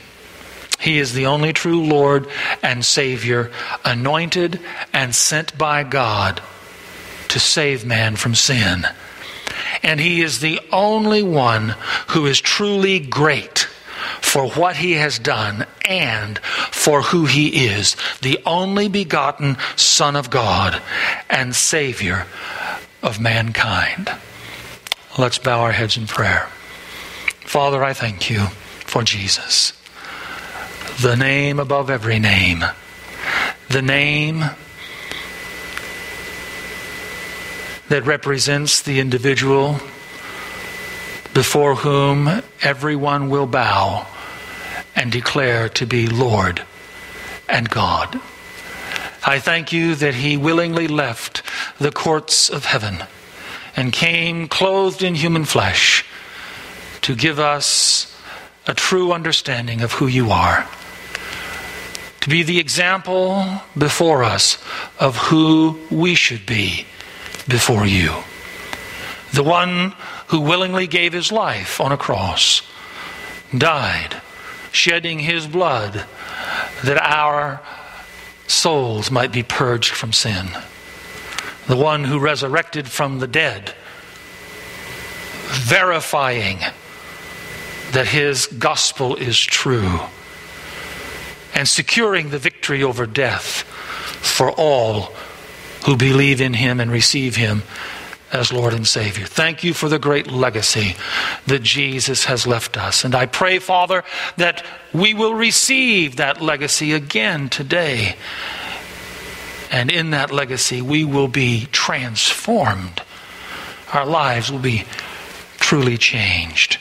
[0.80, 2.28] He is the only true Lord
[2.62, 3.52] and Savior,
[3.86, 4.60] anointed
[4.92, 6.42] and sent by God
[7.30, 8.86] to save man from sin.
[9.82, 11.76] And He is the only one
[12.10, 13.68] who is truly great
[14.22, 20.30] for what He has done and for who He is the only begotten Son of
[20.30, 20.82] God
[21.30, 22.26] and Savior
[23.02, 24.12] of mankind.
[25.18, 26.48] Let's bow our heads in prayer.
[27.42, 28.48] Father, I thank you
[28.86, 29.74] for Jesus
[31.02, 32.64] the name above every name,
[33.70, 34.44] the name
[37.90, 39.80] that represents the individual
[41.34, 44.08] before whom everyone will bow
[44.96, 46.64] and declare to be Lord
[47.50, 48.20] and God.
[49.26, 51.42] I thank you that he willingly left
[51.80, 53.04] the courts of heaven
[53.76, 56.06] and came clothed in human flesh
[57.02, 58.16] to give us
[58.68, 60.68] a true understanding of who you are
[62.24, 63.46] to be the example
[63.78, 64.58] before us
[64.98, 66.86] of who we should be
[67.50, 68.14] before you.
[69.34, 69.94] The one
[70.34, 72.64] who willingly gave his life on a cross,
[73.56, 74.20] died,
[74.72, 76.06] shedding his blood
[76.84, 77.62] that our
[78.48, 80.48] souls might be purged from sin.
[81.68, 83.76] The one who resurrected from the dead,
[85.50, 86.62] verifying
[87.92, 90.00] that his gospel is true
[91.54, 93.62] and securing the victory over death
[94.24, 95.14] for all
[95.86, 97.62] who believe in him and receive him
[98.34, 99.28] as Lord and Savior.
[99.28, 100.96] Thank you for the great legacy
[101.46, 103.06] that Jesus has left us.
[103.06, 104.04] And I pray, Father,
[104.38, 108.16] that we will receive that legacy again today.
[109.72, 113.04] And in that legacy, we will be transformed.
[113.94, 114.84] Our lives will be
[115.58, 116.80] truly changed.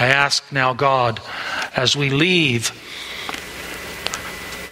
[0.00, 1.20] I ask now, God,
[1.76, 2.70] as we leave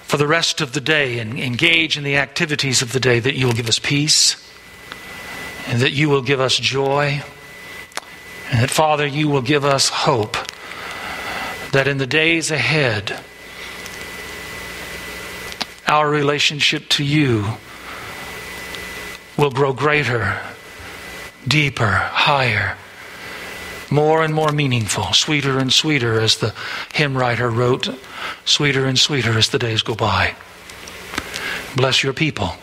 [0.05, 3.35] for the rest of the day and engage in the activities of the day, that
[3.35, 4.43] you will give us peace
[5.66, 7.22] and that you will give us joy.
[8.50, 10.36] And that, Father, you will give us hope
[11.72, 13.18] that in the days ahead,
[15.86, 17.44] our relationship to you
[19.36, 20.38] will grow greater,
[21.46, 22.76] deeper, higher,
[23.90, 26.54] more and more meaningful, sweeter and sweeter, as the
[26.94, 27.88] hymn writer wrote
[28.44, 30.34] sweeter and sweeter as the days go by.
[31.76, 32.54] Bless your people,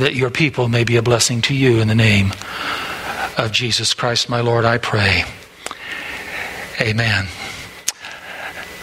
[0.00, 2.32] that your people may be a blessing to you in the name
[3.38, 5.24] of Jesus Christ, my Lord, I pray.
[6.80, 7.26] Amen.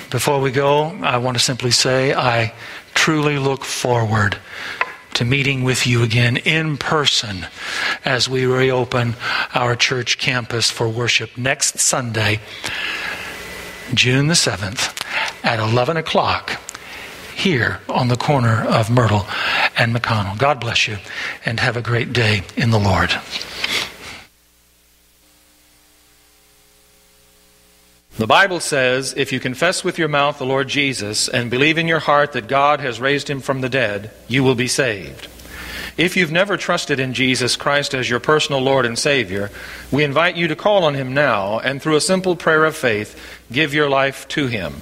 [0.09, 2.53] Before we go, I want to simply say I
[2.93, 4.38] truly look forward
[5.15, 7.47] to meeting with you again in person
[8.05, 9.15] as we reopen
[9.53, 12.39] our church campus for worship next Sunday,
[13.93, 14.95] June the 7th
[15.43, 16.61] at 11 o'clock
[17.38, 19.27] here on the corner of Myrtle
[19.77, 20.39] and McConnell.
[20.39, 20.97] God bless you
[21.45, 23.11] and have a great day in the Lord.
[28.17, 31.88] The Bible says, if you confess with your mouth the Lord Jesus and believe in
[31.88, 35.27] your heart that God has raised him from the dead, you will be saved.
[35.95, 39.51] If you've never trusted in Jesus Christ as your personal Lord and Savior,
[39.91, 43.15] we invite you to call on him now and through a simple prayer of faith,
[43.51, 44.81] give your life to him.